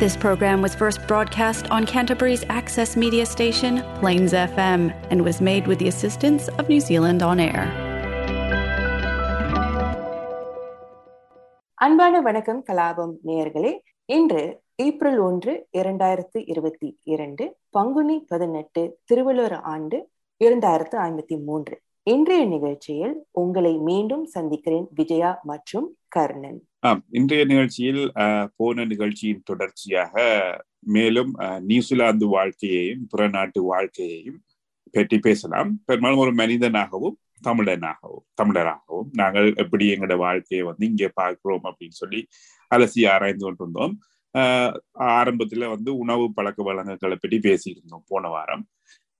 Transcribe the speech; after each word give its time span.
This 0.00 0.16
program 0.16 0.60
was 0.60 0.74
first 0.74 1.06
broadcast 1.06 1.70
on 1.70 1.86
Canterbury's 1.86 2.44
access 2.50 2.96
media 2.96 3.26
station, 3.26 3.74
Plains 3.94 4.32
FM, 4.32 4.82
and 5.10 5.24
was 5.24 5.40
made 5.40 5.66
with 5.66 5.78
the 5.78 5.88
assistance 5.88 6.48
of 6.50 6.68
New 6.68 6.80
Zealand 6.80 7.22
On 7.22 7.40
Air. 7.40 7.64
அன்பான 11.78 12.20
வணக்கம் 12.20 12.62
கலாபம் 12.66 13.14
நேயர்களே 13.24 13.72
இன்று 14.08 14.42
April 14.82 15.18
ஒன்று 15.20 15.52
இரண்டாயிரத்து 15.72 16.38
இருபத்தி 16.46 16.88
இரண்டு 17.04 17.44
பங்குனி 17.70 18.16
பதினெட்டு 18.28 18.82
திருவள்ளுவர் 19.04 19.56
ஆண்டு 19.72 19.98
இரண்டாயிரத்து 20.40 20.96
ஐம்பத்தி 20.98 21.36
மூன்று 21.44 21.76
இன்றைய 22.03 22.45
நிகழ்ச்சியில் 22.45 23.15
உங்களை 23.31 23.77
மீண்டும் 23.77 24.25
சந்திக்கிறேன் 24.25 24.87
விஜயா 24.95 25.39
மற்றும் 25.43 25.97
கர்ணன். 26.07 26.67
ஆம் 26.79 27.03
இன்றைய 27.09 27.45
நிகழ்ச்சியில் 27.45 28.11
போன 28.55 28.85
நிகழ்ச்சியின் 28.85 29.41
தொடர்ச்சியாக 29.43 30.23
மேலும் 30.79 31.31
நியூசிலாந்து 31.59 32.27
வாழ்க்கையையும் 32.27 33.05
புற 33.09 33.27
நாட்டு 33.27 33.63
வாழ்க்கையையும் 33.63 34.39
பற்றி 34.91 35.19
பேசலாம். 35.19 35.79
பெரும்பாலும் 35.85 36.17
ஒரு 36.17 36.33
மனிதனாகவும் 36.33 37.17
தமிழனாகவும் 37.47 38.25
தமிழராகவும் 38.41 39.09
நாங்கள் 39.11 39.53
எப்படி 39.55 39.85
எங்களோட 39.93 40.17
வாழ்க்கையை 40.17 40.65
வந்து 40.65 40.87
இங்கே 40.87 41.09
பார்க்கிறோம் 41.13 41.63
அப்படின்னு 41.63 41.99
சொல்லி 42.01 42.27
அலசி 42.75 43.09
ஆராய்ந்து 43.09 43.45
கொண்டிருந்தோம். 43.45 43.99
ஆஹ் 44.37 44.75
ஆரம்பத்துல 44.99 45.69
வந்து 45.69 45.97
உணவு 45.97 46.33
பழக்க 46.33 46.63
வழக்கங்களை 46.63 47.17
பற்றி 47.21 47.37
பேசியிருந்தோம் 47.37 48.07
போன 48.07 48.27
வாரம். 48.27 48.67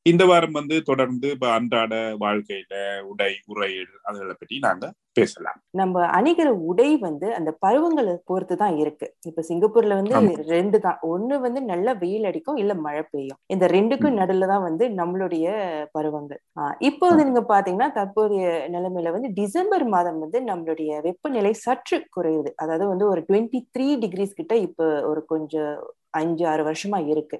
இந்த 0.05 0.25
வாரம் 0.25 0.51
வந்து 0.51 0.83
தொடர்ந்து 0.83 1.29
அன்றாட 1.49 1.93
வாழ்க்கையில 2.19 2.75
உடை 3.03 3.33
உரையில் 3.47 3.91
அதுகளை 4.05 4.33
பற்றி 4.33 4.59
நாங்க 4.59 4.85
பேசலாம். 5.13 5.57
நம்ம 5.71 6.03
அணிகிற 6.09 6.49
உடை 6.63 6.97
வந்து 6.97 7.35
அந்த 7.35 7.51
பருவங்களை 7.59 8.13
பொறுத்து 8.25 8.55
தான் 8.55 8.77
இருக்கு. 8.77 9.07
இப்ப 9.25 9.41
சிங்கப்பூர்ல 9.41 9.95
வந்து. 9.95 10.15
ரெண்டு 10.47 10.79
தான். 10.79 10.97
ஒண்ணு 11.03 11.39
வந்து 11.39 11.61
நல்ல 11.61 11.93
வெயில் 11.93 12.23
அடிக்கும் 12.23 12.55
இல்ல 12.55 12.73
மழை 12.79 13.03
பெய்யும். 13.11 13.39
இந்த 13.47 13.67
ரெண்டுக்கும் 13.67 14.13
ம். 14.13 14.19
நடுவுல 14.19 14.47
தான் 14.47 14.61
வந்து 14.61 14.87
நம்மளுடைய 14.89 15.45
பருவங்கள். 15.91 16.41
ஆஹ் 16.57 16.75
இப்போ 16.79 17.07
வந்து 17.07 17.25
நீங்க 17.25 17.43
பாத்தீங்கன்னா 17.53 17.91
தற்போதைய 17.91 18.45
நிலைமையில 18.69 19.11
வந்து 19.11 19.31
டிசம்பர் 19.33 19.87
மாதம் 19.87 20.19
வந்து 20.19 20.41
நம்மளுடைய 20.41 21.01
வெப்பநிலை 21.01 21.53
சற்று 21.59 21.99
குறையுது. 22.17 22.51
அதாவது 22.55 22.87
வந்து 22.87 23.07
ஒரு 23.07 23.23
டுவெண்ட்டி 23.29 23.61
த்ரீ 23.75 23.89
டிகிரிஸ் 23.99 24.33
கிட்ட 24.33 24.55
இப்ப 24.59 25.03
ஒரு 25.03 25.25
கொஞ்சம் 25.25 25.73
அஞ்சு 26.11 26.47
ஆறு 26.47 26.63
வருஷமா 26.63 27.07
இருக்கு. 27.07 27.37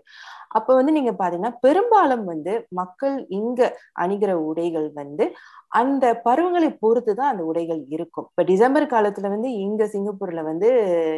அப்ப 0.51 0.69
வந்து 0.75 0.91
நீங்க 0.91 1.11
பாத்தீங்கன்னா 1.13 1.55
பெரும்பாலும் 1.65 2.25
வந்து 2.31 2.53
மக்கள் 2.79 3.15
இங்க 3.39 3.61
அணிகிற 4.03 4.31
உடைகள் 4.49 4.87
வந்து 4.99 5.25
அந்த 5.71 6.05
பருவங்களை 6.25 6.69
பொறுத்து 6.81 7.11
தான் 7.13 7.31
அந்த 7.33 7.43
உடைகள் 7.49 7.81
இருக்கும். 7.95 8.25
இப்ப 8.31 8.43
டிசம்பர் 8.49 8.85
காலத்துல 8.93 9.29
வந்து 9.33 9.49
இங்க 9.65 9.83
சிங்கப்பூர்ல 9.93 10.41
வந்து 10.49 10.69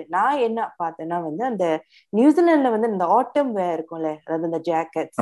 நான் 0.09 0.42
என்ன 0.48 0.67
பார்த்தேன்னா 0.81 1.17
வந்து 1.28 1.44
அந்த 1.50 1.66
நியூசிலாந்துல 2.14 2.73
வந்து 2.75 2.92
இந்த 2.94 3.06
ஆட்டம் 3.17 3.52
வேர் 3.58 3.75
இருக்கும்ல 3.78 4.12
அதாவது 4.25 4.50
இந்த 4.50 4.59
ஜாக்கெட்ஸ். 4.70 5.22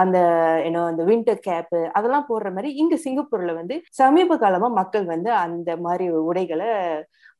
அந்த 0.00 0.18
என்ன 0.66 0.84
அந்த 0.92 1.04
வின்டர் 1.10 1.44
கேப் 1.48 1.68
அதெல்லாம் 1.98 2.28
போடுற 2.30 2.50
மாதிரி 2.56 2.70
இங்க 2.82 2.96
சிங்கப்பூர்ல 3.04 3.54
வந்து 3.60 3.76
சமீப 4.00 4.38
காலமா 4.38 4.70
மக்கள் 4.80 5.06
வந்து 5.14 5.32
அந்த 5.44 5.70
மாதிரி 5.86 6.06
உடைகளை 6.30 6.70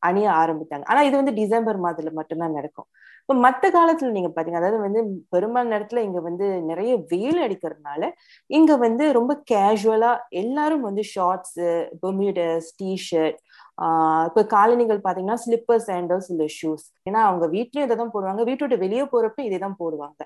அணிய 0.03 0.27
ஆரம்பித்தாங்க 0.41 0.87
ஆனா 0.91 1.01
இது 1.09 1.17
வந்து 1.21 1.39
டிசம்பர் 1.39 1.79
மாதத்துல 1.85 2.13
மட்டும்தான் 2.19 2.57
நடக்கும். 2.59 2.89
இப்ப 3.29 3.41
மத்த 3.41 3.67
காலத்துல 3.71 4.11
நீங்க 4.11 4.29
பாத்தீங்க 4.29 4.59
அதாவது 4.59 4.79
வந்து 4.85 5.01
பெரும்பாலான 5.33 5.71
நேரத்துல 5.73 6.03
இங்க 6.05 6.21
வந்து 6.27 6.47
நிறைய 6.69 6.93
வெயில் 7.11 7.41
அடிக்கிறதுனால 7.45 8.05
இங்க 8.51 8.73
வந்து 8.85 9.07
ரொம்ப 9.13 9.33
கேஷுவலா 9.51 10.13
எல்லாரும் 10.43 10.87
வந்து 10.87 11.03
ஷார்ட்ஸ் 11.11 11.59
பெர்மியூடர்ஸ் 12.05 12.71
டிஷர்ட் 12.79 13.39
ஆஹ் 13.79 14.25
இப்ப 14.29 14.45
காலணிகள் 14.55 15.03
பாத்தீங்கன்னா 15.03 15.39
ஸ்லிப்பர் 15.43 15.85
சாண்டல்ஸ் 15.89 16.31
இல்ல 16.33 16.47
ஷூஸ் 16.57 16.87
ஏன்னா 17.07 17.21
அவங்க 17.27 17.47
வீட்லயும் 17.53 17.87
இதை 17.89 17.97
தான் 17.97 18.15
போடுவாங்க 18.15 18.43
வீட்டை 18.49 18.65
விட்டு 18.65 18.85
வெளியே 18.85 19.05
போறப்ப 19.13 19.45
இதை 19.49 19.59
தான் 19.61 19.79
போடுவாங்க. 19.81 20.21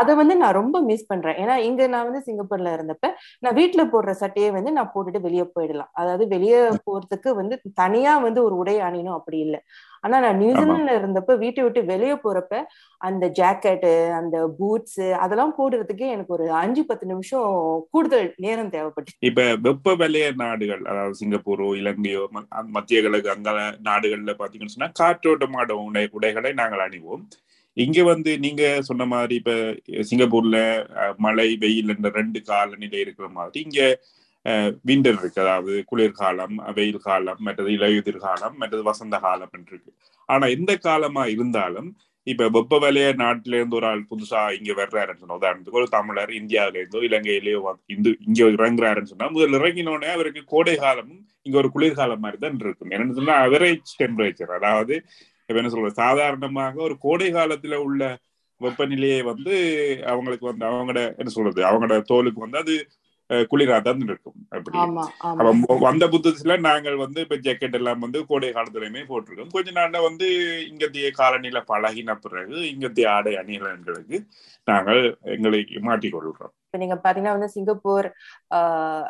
அதை 0.00 0.12
வந்து 0.20 0.34
நான் 0.40 0.56
ரொம்ப 0.58 0.76
மிஸ் 0.88 1.08
பண்றேன். 1.10 1.38
ஏன்னா 1.42 1.54
இங்க 1.68 1.82
நான் 1.92 2.08
வந்து 2.08 2.22
சிங்கப்பூர்ல 2.26 2.72
இருந்தப்ப 2.76 3.06
நான் 3.42 3.56
வீட்டுல 3.60 3.82
போடுற 3.92 4.12
சட்டையை 4.20 4.50
வந்து 4.56 4.72
நான் 4.78 4.92
போட்டுட்டு 4.94 5.20
வெளியே 5.26 5.46
போயிடலாம். 5.54 5.92
அதாவது 6.00 6.26
வெளியே 6.34 6.60
போறதுக்கு 6.88 7.30
வந்து 7.40 7.54
தனியா 7.82 8.14
வந்து 8.26 8.40
ஒரு 8.46 8.56
உடை 8.62 8.76
அணியணும் 8.88 9.18
அப்படி 9.18 9.40
இல்லை. 9.46 9.60
ஆனா 10.04 10.16
நான் 10.20 10.40
நியூசிலாந்துல 10.40 10.94
இருந்தப்ப 10.98 11.36
வீட்டை 11.42 11.62
விட்டு 11.62 11.82
வெளியே 11.90 12.16
போறப்ப 12.22 12.54
அந்த 13.00 13.24
ஜாக்கெட்டு 13.38 13.90
அந்த 14.18 14.36
பூட்ஸ் 14.58 15.02
அதெல்லாம் 15.22 15.54
போடுறதுக்கே 15.58 16.08
எனக்கு 16.08 16.32
ஒரு 16.32 16.46
அஞ்சு 16.60 16.84
பத்து 16.84 17.06
நிமிஷம் 17.06 17.48
கூடுதல் 17.94 18.28
நேரம் 18.38 18.72
தேவைப்பட்டு 18.74 19.16
இப்ப 19.22 19.46
வெப்ப 19.66 19.94
வலய 20.00 20.28
நாடுகள் 20.42 20.82
அதாவது 20.86 21.18
சிங்கப்பூரோ 21.20 21.68
இலங்கையோ 21.80 22.24
மத்திய 22.72 23.00
கிழக்கு 23.02 23.30
அங்க 23.30 23.50
நாடுகள்ல 23.88 24.34
பாத்தீங்கன்னு 24.40 24.76
சொன்னா 24.76 24.90
காற்றோட்டமான 25.00 25.50
உடை 25.82 26.04
உடைகளை 26.12 26.52
நாங்கள் 26.54 26.84
அணிவோம். 26.86 27.24
இங்க 27.76 28.00
வந்து 28.04 28.30
நீங்க 28.38 28.62
சொன்ன 28.82 29.04
மாதிரி 29.06 29.34
இப்ப 29.40 29.52
சிங்கப்பூர்ல 30.08 30.56
மழை 31.18 31.46
வெயில் 31.62 31.92
என்ற 31.94 32.08
ரெண்டு 32.16 32.38
காலநிலை 32.50 32.98
இருக்கிற 33.00 33.28
மாதிரி 33.36 33.60
இங்க 33.64 33.80
விண்டர் 34.84 35.18
இருக்கு. 35.18 35.42
அதாவது 35.44 35.72
குளிர்காலம் 35.90 36.56
வெயில் 36.78 37.04
காலம் 37.04 37.42
மற்றது 37.46 37.70
இலையுதிர் 37.76 38.24
காலம் 38.24 38.56
மற்றது 38.60 38.82
வசந்த 38.90 39.18
காலம் 39.26 39.52
இருக்கு 39.70 39.90
ஆனா 40.28 40.46
எந்த 40.56 40.72
காலமா 40.86 41.24
இருந்தாலும் 41.34 41.90
இப்ப 42.26 42.48
வெப்ப 42.56 42.78
வலைய 42.82 43.06
நாட்டில 43.22 43.56
இருந்து 43.58 43.78
ஒரு 43.78 43.86
ஆள் 43.86 44.02
புதுசா 44.10 44.40
இங்க 44.58 44.72
வர்றாருன்னு 44.80 45.22
சொன்னா 45.22 45.38
உதாரணத்துக்கு 45.40 45.80
ஒரு 45.80 45.88
தமிழர் 45.94 46.32
இந்தியாவில 46.40 46.80
இருந்தோ 46.82 47.00
இலங்கையிலேயோ 47.08 47.60
இந்து 47.94 48.10
இங்க 48.26 48.40
இறங்குறாருன்னு 48.56 49.12
சொன்னா 49.12 49.28
முதல் 49.36 49.56
இறங்கினோடனே 49.58 50.10
அவருக்கு 50.16 50.42
கோடை 50.52 50.74
காலமும் 50.76 51.22
இங்க 51.46 51.56
ஒரு 51.62 51.70
குளிர்காலம் 51.74 52.22
மாதிரி 52.24 52.38
தான் 52.40 52.60
இருக்கும். 52.64 52.92
என்னன்னு 52.94 53.16
சொன்னா 53.18 53.36
அவரேஜ் 53.46 53.94
டெம்பரேச்சர் 54.02 54.52
அதாவது 54.58 54.94
இப்ப 55.48 55.58
என்ன 55.60 55.70
சொல்றது? 55.72 56.00
சாதாரணமாக 56.04 56.74
ஒரு 56.88 56.94
கோடை 57.06 57.28
காலத்துல 57.32 57.78
உள்ள 57.86 58.02
வெப்பநிலையை 58.60 59.20
வந்து 59.30 59.54
அவங்களுக்கு 60.12 60.46
வந்து 60.50 60.64
அவங்களோட 60.70 61.00
என்ன 61.20 61.30
சொல்றது? 61.36 61.60
அவங்களோட 61.70 61.98
தோலுக்கு 62.10 62.44
வந்து 62.46 62.60
அது 62.64 62.74
குளிரா 63.50 63.76
தான் 63.80 64.00
இருக்கும் 64.06 64.38
அப்படி. 64.50 64.78
அப்ப 65.40 65.50
வந்த 65.84 66.04
புத்தகத்துல 66.14 66.56
நாங்கள் 66.66 66.96
வந்து 66.96 67.20
இப்ப 67.20 67.38
ஜாக்கெட் 67.44 67.76
எல்லாம் 67.78 68.00
வந்து 68.00 68.18
கோடை 68.26 68.50
காலத்துலயுமே 68.52 69.02
போட்டிருக்கோம். 69.08 69.52
கொஞ்ச 69.52 69.70
நாள்ல 69.72 70.00
வந்து 70.02 70.28
இங்கத்திய 70.68 71.10
காலநிலை 71.12 71.62
பழகின 71.68 72.16
பிறகு 72.20 72.56
இங்கத்திய 72.70 73.06
ஆடை 73.10 73.34
அணிகலன்களுக்கு 73.36 74.18
நாங்கள் 74.68 75.00
எங்களை 75.34 75.60
மாற்றிக்கொள்கிறோம் 75.86 76.52
இப்ப 76.66 76.78
நீங்க 76.78 76.96
பாத்தீங்கன்னா 76.96 77.32
வந்து 77.32 77.48
சிங்கப்பூர் 77.48 78.06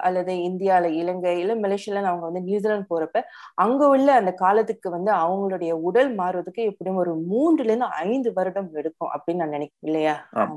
அல்லது 0.01 0.33
இந்தியால 0.47 0.87
இலங்கை 0.95 1.35
இல்ல 1.39 1.55
மலேசியால 1.57 2.03
அவங்க 2.05 2.25
வந்து 2.27 2.43
நியூசிலாந்து 2.43 2.91
போறப்ப 2.91 3.21
அங்க 3.57 3.83
உள்ள 3.89 4.09
அந்த 4.15 4.33
காலத்துக்கு 4.35 4.91
வந்து 4.91 5.13
அவங்களுடைய 5.21 5.73
உடல் 5.89 6.11
மாறுவதற்கு 6.15 6.63
எப்படியும் 6.63 7.03
ஒரு 7.03 7.15
மூன்றுல 7.29 7.71
இருந்து 7.71 7.91
ஐந்து 8.05 8.33
வருடம் 8.33 8.71
எடுக்கும் 8.75 9.13
அப்படின்னு 9.13 9.43
நான் 9.45 9.57
நினைக்கிறேன் 9.57 9.89
இல்லையா? 9.89 10.15
ஆம். 10.35 10.57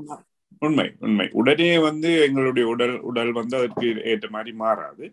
உண்மை 0.62 0.86
உண்மை. 1.00 1.26
உடனே 1.32 1.78
வந்து 1.78 2.10
எங்களுடைய 2.26 2.66
உடல் 2.66 2.94
உடல் 3.00 3.32
வந்து 3.32 3.56
அதற்கு 3.56 3.88
ஏற்ற 4.04 4.26
மாதிரி 4.30 4.52
மாறாது. 4.56 5.04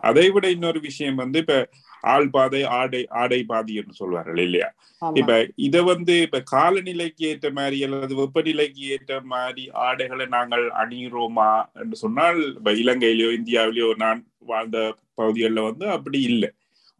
அதை 0.00 0.30
விட 0.30 0.50
இன்னொரு 0.50 0.80
விஷயம் 0.80 1.14
வந்து 1.14 1.38
இப்ப 1.38 1.56
ஆள் 2.04 2.28
பாதை 2.30 2.62
ஆடை 2.78 3.00
ஆடை 3.08 3.40
பாதி 3.44 3.74
என்று 3.74 3.94
சொல்வார்கள் 3.94 4.36
இல்லையா? 4.36 4.68
இப்ப 5.02 5.32
இத 5.56 5.82
வந்து 5.82 6.14
இப்ப 6.20 6.42
காலநிலைக்கு 6.52 7.24
ஏற்ற 7.24 7.50
மாதிரி 7.50 7.78
அல்லது 7.84 8.14
வெப்பநிலைக்கு 8.14 8.84
ஏற்ற 8.94 9.20
மாதிரி 9.20 9.70
ஆடைகளை 9.86 10.26
நாங்கள் 10.26 10.64
அணிகிறோமா 10.82 11.50
என்று 11.74 11.96
சொன்னால் 11.96 12.40
இப்ப 12.56 12.72
இலங்கையிலயோ 12.72 13.30
இந்தியாவிலயோ 13.40 13.90
நான் 13.96 14.22
வாழ்ந்த 14.46 14.78
பகுதிகளில் 15.14 15.68
வந்து 15.70 15.86
அப்படி 15.88 16.20
இல்லை. 16.22 16.50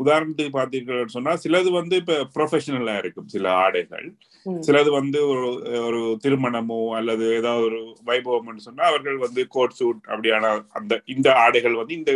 உதாரணத்துக்கு 0.03 0.53
பார்த்தீர்கள் 0.57 1.15
சொன்னா 1.15 1.33
சிலது 1.43 1.71
வந்து 1.79 1.95
இப்ப 2.03 2.17
ப்ரொஃபஷனலா 2.37 2.95
இருக்கும் 3.03 3.29
சில 3.35 3.47
ஆடைகள். 3.65 4.07
சிலது 4.67 4.91
வந்து 4.99 5.19
ஒரு 5.33 5.47
ஒரு 5.87 6.01
திருமணமோ 6.25 6.81
அல்லது 6.99 7.25
ஏதாவது 7.39 7.65
ஒரு 7.69 7.81
வைபவம்னு 8.11 8.67
சொன்னா 8.69 8.85
அவர்கள் 8.91 9.19
வந்து 9.27 9.43
கோட் 9.57 9.77
சூட் 9.79 10.03
அப்படியான 10.13 10.53
அந்த 10.81 11.03
இந்த 11.15 11.29
ஆடைகள் 11.45 11.81
வந்து 11.81 11.95
இந்த 12.01 12.13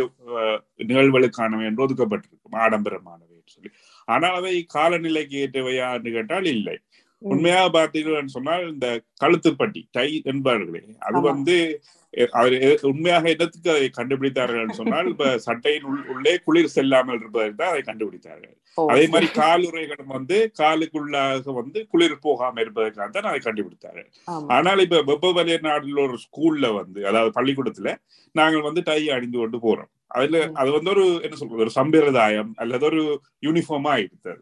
நிகழ்வுகளுக்கானவை 0.91 1.65
என்று 1.69 1.85
ஒதுக்கப்பட்டிருக்கும் 1.87 2.59
ஆடம்பரமானவை 2.65 3.31
சொல்லி 3.55 3.71
ஆனால் 4.07 4.37
அவை 4.39 4.55
காலநிலைக்கு 4.75 5.35
ஏற்றவையான்னு 5.43 6.15
கேட்டால் 6.17 6.49
இல்லை. 6.55 6.75
உண்மையாக 7.21 7.69
பார்த்தீங்கன்னு 7.75 8.35
சொன்னால் 8.37 8.63
இந்த 8.71 8.87
கழுத்துப்பட்டி 9.23 9.81
டை 9.91 10.09
என்பார்களே 10.31 10.81
அது. 11.07 11.19
வந்து 11.29 11.55
அவர் 12.31 12.55
உண்மையாக 12.81 13.29
என்னத்துக்கு 13.29 13.69
அதை 13.69 13.89
கண்டுபிடித்தார்கள் 13.97 14.69
சொன்னால் 14.71 15.07
இப்ப 15.07 15.37
சட்டையின் 15.37 15.83
உள்- 15.83 16.05
உள்ளே 16.07 16.37
குளிர் 16.37 16.65
செல்லாமல் 16.67 17.19
இருப்பதற்கு 17.19 17.55
தான் 17.55 17.69
அதை 17.69 17.81
கண்டுபிடித்தார்கள். 17.81 18.53
அதே 18.87 19.07
மாதிரி 19.07 19.27
காலுறைகளும் 19.35 20.05
வந்து 20.07 20.51
காலுக்குள்ளாக 20.59 21.53
வந்து 21.53 21.87
குளிர் 21.87 22.19
போகாம 22.19 22.61
இருப்பதற்காக 22.61 23.09
தான் 23.17 23.23
அதை 23.23 23.41
கண்டுபிடித்தார்கள். 23.43 24.07
ஆனால் 24.49 24.79
இப்ப 24.79 25.01
வெப்ப 25.01 25.31
வலய 25.31 25.59
ஒரு 26.05 26.17
ஸ்கூல்ல 26.25 26.73
வந்து 26.73 27.07
அதாவது 27.07 27.33
பள்ளிக்கூடத்துல 27.39 27.91
நாங்கள் 28.35 28.61
வந்து 28.61 28.81
டை 28.81 29.09
அணிந்து 29.09 29.37
கொண்டு 29.37 29.57
போறோம். 29.57 29.89
அதுல. 30.11 30.37
அது 30.53 30.71
வந்து 30.71 30.89
ஒரு 30.89 31.05
என்ன 31.23 31.35
சொல்றது 31.35 31.61
ஒரு 31.61 31.69
சம்பிரதாயம் 31.69 32.53
அல்லது 32.57 32.85
ஒரு 32.85 33.01
யூனிஃபார்மா 33.43 33.93
இருக்குது 33.97 34.41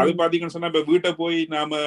அது 0.00 0.10
பாத்தீங்கன்னு 0.20 0.54
சொன்னா 0.54 0.70
இப்ப 0.72 0.82
வீட்டை 0.90 1.10
போய் 1.20 1.38
நாம 1.54 1.80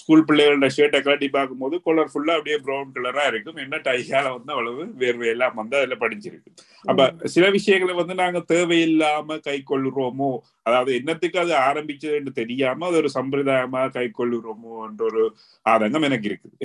ஸ்கூல் 0.00 0.24
பிள்ளைகளோட 0.28 0.68
ஷர்ட்டை 0.76 1.00
கலட்டி 1.06 1.28
பார்க்கும்போது 1.28 1.76
கலர் 1.86 2.10
ஃபுல்லா 2.12 2.36
அப்படியே 2.38 2.58
ப்ரௌன் 2.66 2.94
கலரா 2.96 3.24
இருக்கும். 3.32 3.60
என்ன 3.64 3.80
டைகால 3.88 4.24
வந்து 4.36 4.54
அவ்வளவு 4.56 4.84
வேர்வை 5.02 5.28
எல்லாம் 5.34 5.58
வந்து 5.60 5.76
அதுல 5.80 5.98
படிஞ்சிருக்கு. 6.04 6.50
அப்ப 6.84 7.28
சில 7.36 7.44
விஷயங்களை 7.58 7.96
வந்து 8.02 8.16
நாங்க 8.22 8.40
தேவையில்லாம 8.54 9.38
கை 9.48 9.58
கொள்ளுறோமோ 9.70 10.32
அதாவது 10.66 10.90
என்னத்துக்கு 10.98 11.38
அது 11.42 11.52
ஆரம்பிச்சதுன்னு 11.68 12.32
தெரியாம 12.38 12.86
அது 12.88 12.98
ஒரு 13.02 13.10
சம்பிரதாயமா 13.16 13.82
கை 13.96 14.06
கொள்ளுறோமோ 14.18 14.74
என்ற 14.86 15.02
ஒரு 15.10 15.22
ஆதங்கம் 15.66 16.06
எனக்கு 16.08 16.28
இருக்குது. 16.30 16.56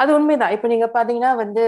அது 0.00 0.10
உண்மைதான். 0.16 0.54
இப்ப 0.56 0.68
நீங்க 0.72 0.86
பாத்தீங்கன்னா 0.96 1.32
வந்து 1.42 1.64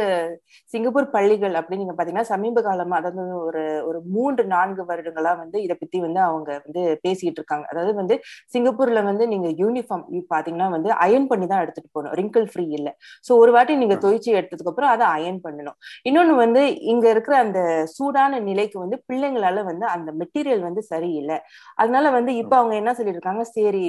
சிங்கப்பூர் 0.71 1.09
பள்ளிகள் 1.15 1.55
அப்படின்னு 1.61 1.85
நீங்க 1.85 1.97
பாத்தீங்கன்னா 1.99 2.31
சமீப 2.33 2.63
காலமா 2.69 2.97
அதாவது 3.01 3.23
ஒரு 3.49 3.63
ஒரு 3.89 3.99
மூன்று 4.15 4.45
நான்கு 4.55 4.85
வருடங்களா 4.91 5.33
வந்து 5.43 5.59
இதை 5.67 5.77
பத்தி 5.83 6.01
வந்து 6.07 6.21
அவங்க 6.29 6.51
வந்து 6.67 6.83
பேசிட்டு 7.05 7.39
இருக்காங்க. 7.41 7.67
அதாவது 7.73 7.95
வந்து 8.01 8.17
சிங்கப்பூர்ல 8.55 9.03
வந்து 9.11 9.27
நீங்க 9.35 9.49
யூனிஃபார்ம் 9.63 10.05
பாத்தீங்கன்னா 10.35 10.69
வந்து 10.77 10.91
அயன் 11.07 11.29
பண்ணி 11.33 11.49
தான் 11.53 11.63
எடுத்துட்டு 11.65 11.91
போகணும். 11.95 12.15
ரிங்கிள் 12.21 12.49
ஃப்ரீ 12.53 12.67
இல்ல. 12.79 12.89
சோ 13.27 13.33
ஒரு 13.45 13.53
வாட்டி 13.57 13.77
நீங்க 13.83 13.99
தொய்ச்சி 14.05 14.31
எடுத்ததுக்கு 14.39 14.73
அப்புறம் 14.73 14.95
அதை 14.95 15.07
அயன் 15.17 15.41
பண்ணணும். 15.47 15.79
இன்னொன்னு 16.09 16.37
வந்து 16.45 16.63
இங்க 16.95 17.07
இருக்கிற 17.15 17.37
அந்த 17.45 17.61
சூடான 17.97 18.41
நிலைக்கு 18.51 18.79
வந்து 18.85 18.99
பிள்ளைங்களால 19.09 19.65
வந்து 19.71 19.87
அந்த 19.97 20.11
மெட்டீரியல் 20.21 20.67
வந்து 20.69 20.85
சரியில்லை. 20.93 21.36
அதனால 21.75 22.11
வந்து 22.11 22.35
இப்ப 22.35 22.57
அவங்க 22.57 22.75
என்ன 22.75 22.95
சொல்லிட்டு 22.95 23.19
இருக்காங்க 23.19 23.45
சரி 23.53 23.87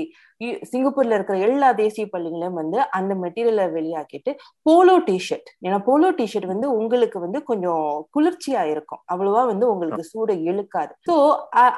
சிங்கப்பூர்ல 0.68 1.18
இருக்கிற 1.18 1.38
எல்லா 1.46 1.70
தேசிய 1.76 2.06
பள்ளிகளையும் 2.08 2.60
வந்து 2.60 2.80
அந்த 2.98 3.14
மெட்டீரியலை 3.22 3.66
வெளியாக்கிட்டு 3.72 4.32
போலோ 4.66 4.96
டிஷர்ட் 5.08 5.50
ஏன்னா 5.66 5.80
போலோ 5.84 6.10
டிஷர்ட் 6.18 6.48
வந்து 6.48 6.68
உங்களுக்கு 6.78 7.20
வந்து 7.20 7.40
கொஞ்சம் 7.44 7.86
குளிர்ச்சியா 8.16 8.64
இருக்கும். 8.74 9.02
அவ்வளவா 9.12 9.42
வந்து 9.48 9.66
உங்களுக்கு 9.72 10.04
சூட 10.12 10.30
இழுக்காது. 10.50 10.94
ஸோ 11.08 11.16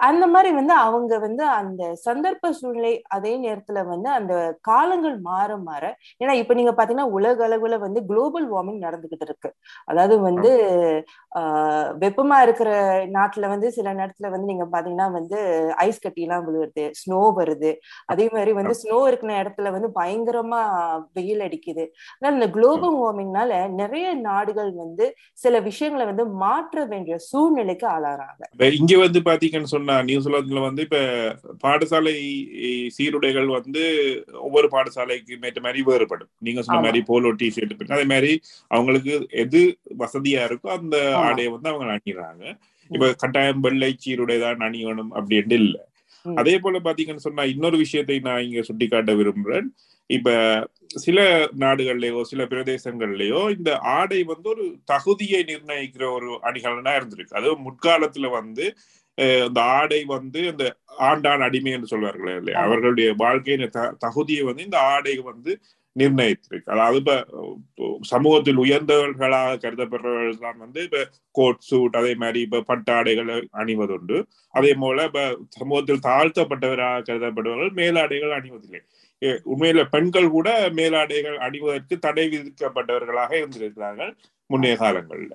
அந்த 0.09 0.25
மாதிரி 0.27 0.51
வந்து 0.59 0.73
அவங்க 0.85 1.13
வந்து 1.19 1.43
அந்த 1.59 1.83
சந்தர்ப்ப 2.05 2.51
சூழ்நிலை 2.59 2.93
அதே 3.09 3.33
நேரத்துல 3.45 3.79
வந்து 3.87 4.09
அந்த 4.17 4.33
காலங்கள் 4.69 5.17
மாற 5.27 5.49
மாற 5.61 5.83
ஏன்னா 6.21 6.33
இப்ப 6.41 6.53
நீங்க 6.53 6.73
பாத்தீங்கன்னா 6.73 7.09
உலக 7.17 7.47
அளவுல 7.47 7.77
வந்து 7.79 8.01
குளோபல் 8.09 8.47
வார்மிங் 8.51 8.81
நடந்துகிட்டு 8.85 9.27
இருக்கு. 9.27 9.51
அதாவது 9.87 10.15
வந்து 10.27 10.51
ஆஹ் 11.31 11.67
வெப்பமா 12.01 12.37
இருக்கிற 12.41 12.69
நாட்டுல 13.15 13.47
வந்து 13.49 13.67
சில 13.71 13.89
நேரத்துல 13.99 14.29
வந்து 14.31 14.51
நீங்க 14.51 14.65
பாத்தீங்கன்னா 14.71 15.07
வந்து 15.13 15.39
ஐஸ் 15.85 16.03
கட்டி 16.03 16.21
எல்லாம் 16.25 16.45
விழுவுறது 16.47 16.85
ஸ்னோ 17.01 17.21
வருது. 17.39 17.71
அதே 18.09 18.25
மாதிரி 18.29 18.48
வந்து 18.53 18.73
ஸ்னோ 18.81 18.97
இருக்கிற 19.07 19.31
இடத்துல 19.43 19.71
வந்து 19.71 19.89
பயங்கரமா 19.99 20.59
வெயில் 21.13 21.43
அடிக்குது. 21.45 21.83
அதனால 22.13 22.37
இந்த 22.39 22.49
குளோபல் 22.49 22.97
வார்மிங்னால 23.01 23.51
நிறைய 23.71 24.13
நாடுகள் 24.13 24.71
வந்து 24.73 25.05
சில 25.33 25.59
விஷயங்களை 25.59 26.05
வந்து 26.05 26.25
மாற்ற 26.43 26.85
வேண்டிய 26.85 27.17
சூழ்நிலைக்கு 27.17 27.87
ஆளாறாங்க 27.87 28.71
இங்க 28.79 28.97
வந்து 28.97 29.19
பாத்தீங்கன்னு 29.19 29.73
சொன்னா 29.75 29.97
நியூசிலாந்துல 30.01 30.61
வந்து 30.61 30.81
இப்ப 30.81 30.99
பாடசாலை 31.63 32.15
சீருடைகள் 32.97 33.47
வந்து 33.47 33.83
ஒவ்வொரு 34.39 34.69
பாடசாலைக்கு 34.71 35.37
மேற்ற 35.39 35.61
மாதிரி 35.61 35.81
வேறுபடும். 35.81 36.31
நீங்க 36.39 36.61
சொன்ன 36.61 36.81
மாதிரி 36.81 37.01
போலோ 37.03 37.31
டி 37.31 37.49
ஷர்ட் 37.55 37.91
அதே 37.91 38.07
மாதிரி 38.13 38.33
அவங்களுக்கு 38.71 39.13
எது 39.43 39.61
வசதியா 39.99 40.43
இருக்கோ 40.49 40.69
அந்த 40.79 40.97
ஆடையை 41.17 41.51
வந்து 41.51 41.69
அவங்க 41.69 41.93
அணிகிறாங்க 41.95 42.43
இப்ப 42.91 43.13
கட்டாயம் 43.13 43.59
வெள்ளை 43.59 43.89
சீருடை 44.05 44.39
தான் 44.39 44.65
அணியணும் 44.67 45.11
அப்படின்னு 45.19 45.57
இல்லை. 45.63 45.81
அதே 46.25 46.55
போல 46.59 46.79
பாத்தீங்கன்னு 46.79 47.25
சொன்னா 47.27 47.43
இன்னொரு 47.43 47.77
விஷயத்தை 47.77 48.17
நான் 48.19 48.43
இங்க 48.43 48.61
சுட்டிக்காட்ட 48.61 49.13
விரும்புறேன். 49.13 49.67
இப்ப 50.09 50.29
சில 50.95 51.19
நாடுகள்லயோ 51.59 52.21
சில 52.21 52.43
பிரதேசங்கள்லயோ 52.43 53.41
இந்த 53.57 53.71
ஆடை 53.77 54.23
வந்து 54.23 54.47
ஒரு 54.49 54.65
தகுதியை 54.85 55.41
நிர்ணயிக்கிற 55.43 56.05
ஒரு 56.11 56.29
அணிகலனா 56.43 56.93
இருந்திருக்கு. 56.99 57.37
அது 57.39 57.57
முற்காலத்துல 57.67 58.29
வந்து 58.31 58.65
இந்த 59.45 59.59
ஆடை 59.61 59.99
வந்து 60.05 60.39
இந்த 60.47 60.65
ஆண்டான் 60.99 61.43
அடிமை 61.47 61.71
என்று 61.71 61.87
சொல்வார்களே 61.87 62.35
இல்லையா? 62.35 62.59
அவர்களுடைய 62.59 63.09
வாழ்க்கையின் 63.17 63.65
தகுதியை 63.97 64.43
வந்து 64.43 64.63
இந்த 64.63 64.79
ஆடை 64.93 65.15
வந்து 65.17 65.51
நிர்ணயித்திருக்கு 66.01 66.73
அதாவது 66.75 66.99
இப்ப 67.01 67.13
சமூகத்தில் 68.13 68.61
உயர்ந்தவர்களாக 68.65 69.57
கருதப்படுறவர்கள் 69.63 70.45
தான் 70.45 70.61
வந்து 70.65 70.79
இப்ப 70.87 71.01
கோட் 71.35 71.65
சூட் 71.69 71.99
அதே 72.01 72.13
மாதிரி 72.15 72.39
இப்ப 72.47 72.63
பட்டாடைகளை 72.69 73.35
அணிவதுண்டு. 73.61 74.17
அதே 74.53 74.71
போல 74.83 75.05
இப்ப 75.09 75.21
சமூகத்தில் 75.59 76.05
தாழ்த்தப்பட்டவராக 76.09 77.05
கருதப்படுபவர்கள் 77.09 77.77
மேலாடைகள் 77.81 78.35
அணிவதில்லை. 78.39 78.81
உண்மையில 79.51 79.81
பெண்கள் 79.93 80.27
கூட 80.29 80.49
மேலாடைகள் 80.79 81.37
அணிவதற்கு 81.47 81.95
தடை 81.99 82.25
விதிக்கப்பட்டவர்களாக 82.33 83.31
இருந்திருக்கிறார்கள் 83.39 84.11
முன்னைய 84.49 84.75
காலங்கள்ல. 84.81 85.33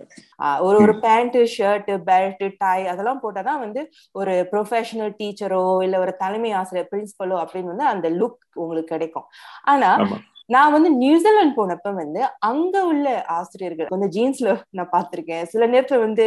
ஒரு 0.66 0.76
ஒரு 0.84 0.94
பேண்ட் 1.04 1.36
ஷர்ட் 1.52 1.90
பெல்ட் 2.08 2.44
டை 2.62 2.80
அதெல்லாம் 2.92 3.20
போட்டாதான் 3.24 3.60
வந்து 3.64 3.82
ஒரு 4.20 4.32
ப்ரொஃபஷனல் 4.52 5.12
டீச்சரோ 5.20 5.64
இல்ல 5.86 5.98
ஒரு 6.04 6.12
தலைமை 6.22 6.50
ஆசிரியர் 6.60 6.90
பிரின்சிபலோ 6.92 7.36
அப்படின்னு 7.42 7.72
வந்து 7.72 7.86
அந்த 7.92 8.08
லுக் 8.20 8.40
உங்களுக்கு 8.62 8.92
கிடைக்கும். 8.94 9.28
ஆனா 9.64 9.90
நான் 10.50 10.72
வந்து 10.72 10.90
நியூசிலாந்து 10.96 11.56
போனப்ப 11.56 11.90
வந்து 11.94 12.20
அங்க 12.44 12.76
உள்ள 12.84 13.06
ஆசிரியர்கள் 13.36 13.92
வந்து 13.92 14.08
ஜீன்ஸ்ல 14.14 14.48
நான் 14.70 14.90
பாத்திருக்கேன் 14.92 15.44
சில 15.52 15.66
நேரத்துல 15.66 16.00
வந்து 16.00 16.24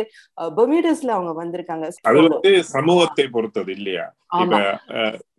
பொமியூடர்ஸ்ல 0.55 1.15
அவங்க 1.15 1.33
வந்திருக்காங்க. 1.37 1.87
அது 2.03 2.21
வந்து 2.27 2.53
சமூகத்தை 2.71 3.25
பொறுத்தது 3.29 3.71
இல்லையா? 3.71 4.05
இப்ப 4.37 4.57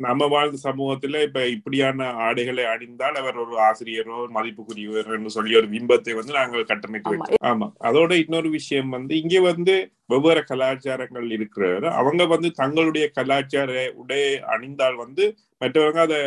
நம்ம 0.01 0.27
வாழ்ந்த 0.27 0.59
சமூகத்துல 0.63 1.23
இப்ப 1.27 1.41
இப்படியான 1.49 2.07
ஆடைகளை 2.25 2.65
அணிந்தால் 2.67 3.19
அவர் 3.23 3.41
ஒரு 3.43 3.55
ஆசிரியரோ 3.67 4.19
மதிப்புக்குரியவர் 4.37 5.11
என்று 5.17 5.31
சொல்லி 5.31 5.59
ஒரு 5.61 5.69
பிம்பத்தை 5.75 6.15
வந்து 6.15 6.39
நாங்கள் 6.39 6.71
கட்டமைத்து 6.71 7.13
வைக்கிறோம் 7.13 7.45
ஆமா. 7.51 7.69
அதோட 7.89 8.13
இன்னொரு 8.23 8.51
விஷயம் 8.51 8.91
வந்து 8.91 9.15
இங்க 9.23 9.41
வந்து 9.49 9.75
வெவ்வேறு 10.11 10.43
கலாச்சாரங்கள் 10.45 11.29
இருக்கிறவர் 11.37 11.87
அவங்க 11.99 12.23
வந்து 12.27 12.51
தங்களுடைய 12.61 13.07
கலாச்சார 13.13 13.71
உடை 13.97 14.23
அணிந்தால் 14.55 14.97
வந்து 14.97 15.25
மற்றவங்க 15.61 16.01
அதை 16.01 16.19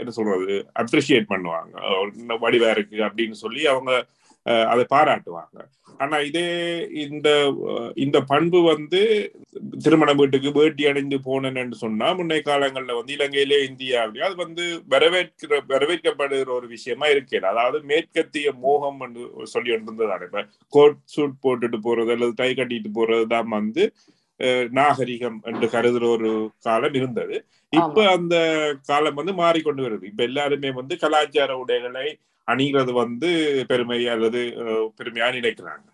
என்ன 0.00 0.10
சொல்றது 0.10 0.54
அப்ரிஷியேட் 0.82 1.32
பண்ணுவாங்க. 1.34 1.74
வடிவா 2.44 2.70
இருக்கு 2.70 2.98
அப்படின்னு 3.08 3.36
சொல்லி 3.44 3.62
அவங்க 3.66 3.92
அதை 4.72 4.84
பாராட்டுவாங்க. 4.94 5.58
ஆனா 6.00 6.16
இதே 6.18 6.44
இந்த 7.04 7.28
இந்த 7.96 8.18
பண்பு 8.20 8.58
வந்து 8.62 9.00
திருமண 9.84 10.10
வீட்டுக்கு 10.12 10.50
வேட்டி 10.58 10.82
அடைந்து 10.86 11.16
போனேன்னு 11.26 11.78
சொன்னா 11.82 12.06
முன்னைய 12.14 12.42
காலங்கள்ல 12.46 12.96
வந்து 12.98 13.12
இலங்கையிலே 13.12 13.58
இந்தியாவிலேயே 13.64 14.24
அது 14.26 14.36
வந்து 14.36 14.64
வரவேற்கிற 14.90 15.60
வரவேற்கப்படுகிற 15.68 16.50
ஒரு 16.50 16.68
விஷயமா 16.68 17.06
இருக்கிறது 17.06 17.46
அதாவது 17.46 17.80
மேற்கத்திய 17.84 18.52
மோகம் 18.62 19.02
என்று 19.02 19.24
சொல்லி 19.44 19.72
இருந்ததான 19.72 20.28
இப்ப 20.30 20.46
கோட் 20.72 21.02
சூட் 21.06 21.36
போட்டுட்டு 21.44 21.80
போறது 21.88 22.12
அல்லது 22.12 22.34
டை 22.34 22.50
கட்டிட்டு 22.54 22.92
போறதுதான் 22.94 23.50
வந்து 23.58 23.84
நாகரிகம் 24.70 25.38
என்று 25.44 25.66
கருதுற 25.66 26.04
ஒரு 26.08 26.30
காலம் 26.62 26.94
இருந்தது. 26.94 27.36
இப்ப 27.72 28.04
அந்த 28.10 28.36
காலம் 28.82 29.14
வந்து 29.14 29.32
மாறிக்கொண்டு 29.34 29.82
வருது. 29.82 30.04
இப்ப 30.04 30.22
எல்லாருமே 30.22 30.70
வந்து 30.70 30.96
கலாச்சார 30.96 31.58
உடைகளை 31.58 32.06
அணிகிறது 32.48 32.92
வந்து 32.92 33.30
பெருமை 33.68 34.00
அல்லது 34.08 34.42
பெருமையா 34.98 35.28
நினைக்கிறாங்க. 35.38 35.86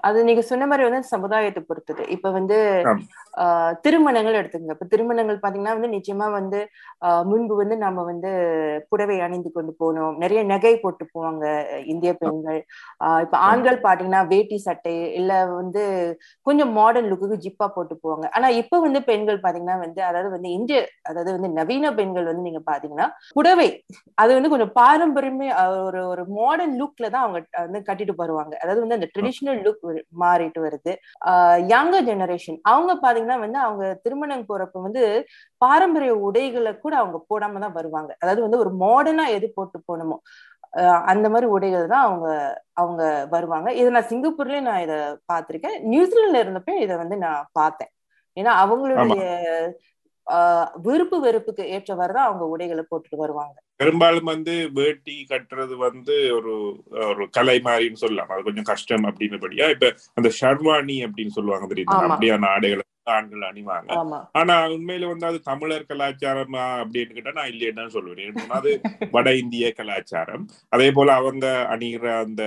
அது 0.00 0.18
நீங்க 0.24 0.42
சொன்ன 0.42 0.66
மாதிரி 0.66 0.84
வந்து 0.88 1.08
சமுதாயத்தை 1.08 1.62
பொறுத்தது. 1.62 2.02
இப்ப 2.08 2.30
வந்து 2.30 2.58
திருமணங்கள் 3.84 4.38
எடுத்துங்க 4.40 4.74
இப்ப 4.76 4.86
திருமணங்கள் 4.92 5.40
பாத்தீங்கன்னா 5.42 5.74
வந்து 5.76 5.90
நிச்சயமா 5.94 6.26
வந்து 6.36 6.60
முன்பு 7.30 7.54
வந்து 7.60 7.76
நம்ம 7.84 8.04
வந்து 8.10 8.30
புடவை 8.90 9.16
அணிந்து 9.26 9.50
கொண்டு 9.56 9.72
போனோம். 9.82 10.14
நிறைய 10.22 10.40
நகை 10.52 10.74
போட்டு 10.84 11.04
போவாங்க 11.12 11.44
இந்திய 11.92 12.12
பெண்கள். 12.22 12.60
இப்ப 13.24 13.36
ஆண்கள் 13.50 13.78
பாத்தீங்கன்னா 13.86 14.22
வேட்டி 14.32 14.58
சட்டை 14.66 14.96
இல்ல 15.20 15.32
வந்து 15.52 15.82
கொஞ்சம் 16.46 16.72
மாடர்ன் 16.78 17.10
லுக்கு 17.10 17.38
ஜிப்பா 17.46 17.66
போட்டு 17.76 17.94
போவாங்க. 18.02 18.26
ஆனா 18.36 18.48
இப்ப 18.60 18.80
வந்து 18.86 19.02
பெண்கள் 19.10 19.42
பாத்தீங்கன்னா 19.44 19.78
வந்து 19.84 20.00
அதாவது 20.10 20.30
வந்து 20.36 20.50
இந்திய 20.58 20.78
அதாவது 21.10 21.30
வந்து 21.36 21.50
நவீன 21.58 21.92
பெண்கள் 21.98 22.28
வந்து 22.30 22.46
நீங்க 22.48 22.62
பாத்தீங்கன்னா 22.70 23.06
புடவை 23.36 23.68
அது 24.18 24.30
வந்து 24.36 24.52
கொஞ்சம் 24.52 24.72
பாரம்பரியமே 24.78 25.48
ஒரு 25.86 26.00
ஒரு 26.12 26.22
மாடர்ன் 26.38 26.74
லுக்ல 26.80 27.06
தான் 27.14 27.24
அவங்க 27.24 27.38
வந்து 27.58 27.80
கட்டிட்டு 27.88 28.14
வருவாங்க. 28.22 28.54
அதாவது 28.62 28.82
வந்து 28.84 28.98
அந்த 28.98 29.08
ட்ரெடிஷ்னல் 29.14 29.60
லுக் 29.66 29.84
மாறிட்டு 30.22 30.60
வருது. 30.64 30.92
யங்கர் 31.72 32.06
ஜெனரேஷன் 32.08 32.58
அவங்க 32.70 32.92
பாத்தீங்கன்னா 33.02 33.27
வந்து 33.36 33.58
அவங்க 33.66 33.84
திருமணம் 34.04 34.48
போறப்ப 34.50 34.82
வந்து 34.86 35.02
பாரம்பரிய 35.62 36.12
உடைகளை 36.28 36.72
கூட 36.84 36.94
அவங்க 37.02 37.18
போடாம 37.30 37.60
தான் 37.64 37.76
வருவாங்க. 37.78 38.10
அதாவது 38.22 38.44
வந்து 38.46 38.62
ஒரு 38.64 38.72
மாடர்னா 38.84 39.26
எது 39.38 39.48
போட்டு 39.58 39.78
போகணுமோ 39.88 40.18
அந்த 41.12 41.26
மாதிரி 41.32 41.46
உடைகள் 41.56 41.92
தான் 41.92 42.06
அவங்க 42.06 42.28
அவங்க 42.80 43.02
வருவாங்க. 43.34 43.68
இதை 43.80 43.90
நான் 43.94 44.10
சிங்கப்பூர்லயே 44.10 44.62
நான் 44.66 44.82
இதை 44.86 44.98
பார்த்திருக்கேன். 45.30 45.78
நியூசிலாந்துல 45.92 46.42
இருந்தப்ப 46.44 46.74
இதை 46.86 46.96
வந்து 47.02 47.16
நான் 47.26 47.48
பார்த்தேன். 47.60 47.92
ஏன்னா 48.36 48.54
அவங்களுடைய 48.64 49.22
விருப்பு 50.86 51.16
வெறுப்புக்கு 51.24 51.62
ஏற்றவாறு 51.74 52.12
தான் 52.16 52.26
அவங்க 52.28 52.44
உடைகளை 52.54 52.82
போட்டுட்டு 52.86 53.20
வருவாங்க. 53.22 53.54
பெரும்பாலும் 53.80 54.30
வந்து 54.32 54.54
வேட்டி 54.78 55.14
கட்டுறது 55.30 55.74
வந்து 55.84 56.14
ஒரு 56.38 56.54
ஒரு 57.10 57.24
கலை 57.36 57.56
மாதிரின்னு 57.68 58.02
சொல்லலாம். 58.02 58.32
அது 58.34 58.46
கொஞ்சம் 58.48 58.68
கஷ்டம் 58.70 59.06
அப்படின்னபடியா 59.10 59.68
இப்ப 59.74 59.88
அந்த 60.18 60.30
ஷர்வானி 60.40 60.96
அப்படின்னு 61.06 61.36
சொல்லுவாங்க 61.38 61.68
தெரியுமா? 61.72 62.00
அப்படியான 62.08 62.50
ஆடைகளை 62.54 62.84
ஆண்கள் 63.12 63.48
அணிவாங்க. 63.48 63.90
ஆனா 64.34 64.54
உண்மையில 64.70 65.08
வந்து 65.08 65.26
அது 65.26 65.38
தமிழர் 65.48 65.88
கலாச்சாரமா 65.88 66.64
அப்படின்னு 66.80 67.14
கேட்டா 67.16 67.32
நான் 67.32 67.50
இல்லைன்னு 67.50 67.80
தான் 67.80 67.94
சொல்லுவேன். 67.94 68.16
அது 68.58 68.70
வட 69.16 69.28
இந்திய 69.42 69.72
கலாச்சாரம். 69.72 70.44
அதே 70.72 70.88
போல 70.92 71.12
அவங்க 71.20 71.46
அணிகிற 71.72 72.06
அந்த 72.22 72.42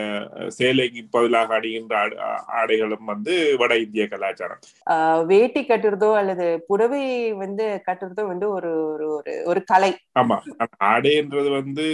சேலைக்கு 0.57 1.01
பதிலாக 1.11 1.55
அணிகின்ற 1.59 1.95
ஆடை- 2.01 2.19
ஆடைகளும் 2.57 3.05
வந்து 3.11 3.33
வட 3.57 3.73
இந்திய 3.85 4.05
கலாச்சாரம். 4.07 4.61
வேட்டி 5.31 5.63
கட்டுறதோ 5.63 6.11
அல்லது 6.15 6.37
புடவை 6.67 7.03
வந்து 7.41 7.57
கட்டுறதோ 7.87 8.23
வந்து 8.31 8.47
ஒரு 8.51 8.71
ஒரு 8.91 9.07
ஒரு 9.45 9.61
கலை. 9.65 9.91
ஆமா. 10.19 10.37
ஆடைன்றது 10.87 11.49
வந்து 11.51 11.85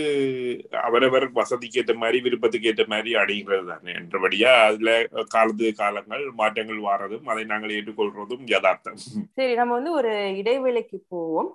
அவரவர் 0.84 1.28
வசதிக்கு 1.34 1.80
ஏற்ற 1.82 1.94
மாதிரி 1.98 2.20
விருப்பத்துக்கு 2.22 2.70
ஏற்ற 2.70 2.86
மாதிரி 2.88 3.12
அணிகிறது 3.24 3.68
தானே. 3.68 3.94
என்றபடியா 4.00 4.52
அதுல 4.68 4.92
காலத்து 5.32 5.46
காலங்கள் 5.76 6.06
மாற்றங்கள் 6.40 6.82
வாரதும் 6.82 7.28
அதை 7.28 7.44
நாங்கள் 7.46 7.76
ஏற்றுக்கொள்றதும் 7.78 8.44
யதார்த்தம் 8.58 9.00
சரி 9.38 9.54
நம்ம 9.62 9.74
வந்து 9.78 9.92
ஒரு 10.00 10.12
இடைவேளைக்கு 10.42 11.00
போவோம். 11.12 11.52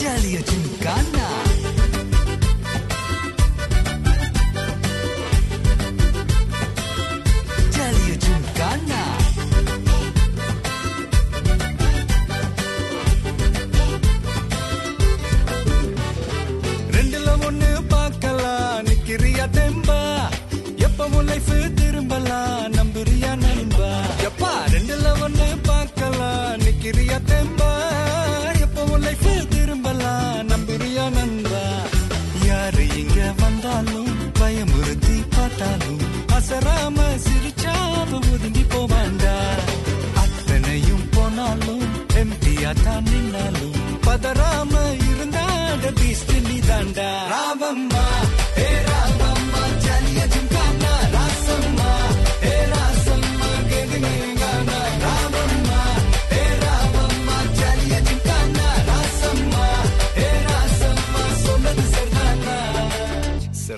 ஜாலியா 0.00 0.40
ஜிம்கானா 0.50 1.26
ஜாலியா 7.74 8.16
ஜிம்கானா 8.24 9.02
ரெண்டுல 16.96 17.28
ஒண்ணு 17.48 17.70
பார்க்கலாம். 17.92 18.56
நிக்கிறியா 18.88 19.46
தெம்பா? 19.56 19.87
எப்பவும் 21.18 21.30
லைஃப் 21.30 21.48
திரும்பலாம் 21.78 22.66
நம்புறியா 22.74 23.30
நண்பா? 23.42 23.88
எப்பா 24.26 24.50
ரெண்டுல 24.74 25.06
ஒண்ணு 25.24 25.46
பார்க்கலாம். 25.68 26.52
நிக்கிறியா 26.64 27.16
தெம்பா? 27.30 27.70
எப்பவும் 28.64 29.02
லைஃப் 29.06 29.26
திரும்பலாம் 29.54 30.38
நம்புறியா 30.50 31.06
நண்பா? 31.16 31.62
யாரு 32.48 32.84
இங்க 33.00 33.18
வந்தாலும் 33.42 34.12
பயமுறுத்தி 34.40 35.16
பார்த்தாலும் 35.34 36.00
அசராம 36.38 36.96
சிரிச்சாம 37.26 38.22
ஒதுங்கி 38.32 38.64
போவாண்டா? 38.74 39.36
அத்தனையும் 40.24 41.06
போனாலும் 41.16 41.84
எம்டியா 42.22 42.72
தான் 42.84 43.06
நின்னாலும் 43.10 43.76
பதறாம 44.06 44.72
இருந்தாட 45.02 45.92
பீஸ்ட் 46.00 46.34
நீ 46.48 46.58
தாண்டா 46.70 47.10
ராவம்மா 47.34 48.06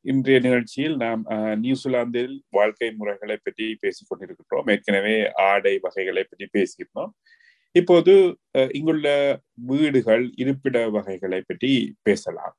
இன்றைய 0.00 0.40
நிகழ்ச்சியில் 0.40 0.96
நாம் 0.96 1.24
நியூசிலாந்தில் 1.60 2.42
வாழ்க்கை 2.50 2.90
முறைகளை 2.90 3.38
பற்றி 3.42 3.76
பேசிக் 3.80 4.06
கொண்டிருக்கிறோம் 4.08 4.66
ஏற்கனவே 4.66 5.32
ஆடை 5.32 5.78
வகைகளை 5.80 6.26
பற்றி 6.28 6.48
பேசியிருந்தோம். 6.58 7.08
இப்போது 7.72 8.38
இங்குள்ள 8.72 9.38
வீடுகள் 9.52 10.32
இருப்பிட 10.36 10.90
வகைகளை 10.90 11.42
பற்றி 11.46 11.96
பேசலாம். 12.02 12.56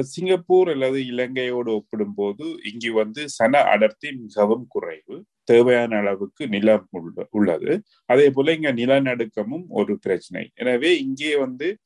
சிங்கப்பூர் 0.00 0.68
அல்லது 0.68 1.06
இலங்கையோடு 1.06 1.72
ஒப்பிடும்போது 1.72 2.56
இங்கு 2.72 2.92
வந்து 2.92 3.28
சன 3.28 3.60
அடர்த்தி 3.60 4.12
மிகவும் 4.12 4.66
குறைவு. 4.68 5.24
தேவையான 5.44 5.96
அளவுக்கு 5.96 6.48
நிலம் 6.48 6.88
உள்ள- 6.90 7.26
உள்ளது. 7.30 7.82
அதே 8.06 8.30
போல 8.30 8.52
இங்க 8.52 8.72
நிலநடுக்கமும் 8.72 9.64
ஒரு 9.68 9.98
பிரச்சனை. 9.98 10.50
எனவே 10.54 11.00
இங்கே 11.00 11.36
வந்து 11.36 11.78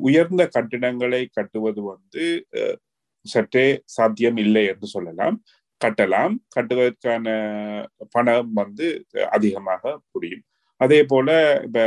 உயர்ந்த 0.00 0.42
கட்டிடங்களை 0.48 1.22
கட்டுவது 1.30 1.80
வந்து 1.84 2.24
அஹ், 2.58 2.76
சற்றே 3.26 3.66
சாத்தியம் 3.88 4.36
இல்லை 4.36 4.64
என்று 4.66 4.86
சொல்லலாம். 4.86 5.36
கட்டலாம். 5.80 6.34
கட்டுவதற்கான 6.56 7.26
பணம் 8.10 8.52
வந்து 8.52 8.86
அதிகமாக 9.30 9.82
புரியும். 10.12 10.44
அதே 10.80 11.00
போல 11.04 11.28
இப்ப 11.64 11.80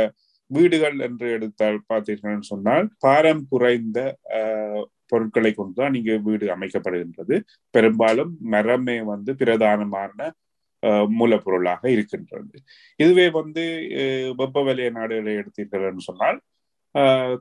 வீடுகள் 0.50 0.96
என்று 1.00 1.26
எடுத்தால் 1.30 1.78
பார்த்தீர்கள் 1.88 2.40
சொன்னால் 2.44 2.86
பாரம் 2.98 3.42
குறைந்த 3.48 3.98
பொருட்களை 5.12 5.50
கொண்டுதான் 5.52 5.94
இங்கு 5.94 6.14
வீடு 6.22 6.46
அமைக்கப்படுகின்றது. 6.56 7.36
பெரும்பாலும் 7.74 8.32
மரமே 8.52 8.96
வந்து 9.08 9.32
பிரதானமான 9.40 10.18
மூலப்பொருளாக 11.12 11.82
இருக்கின்றது. 11.86 12.54
இதுவே 13.00 13.26
வந்து 13.30 13.64
வெப்ப 14.38 14.62
வலய 14.62 14.90
நாடுகளை 14.90 15.34
எடுத்தீர்கள் 15.36 16.06
சொன்னால் 16.08 16.38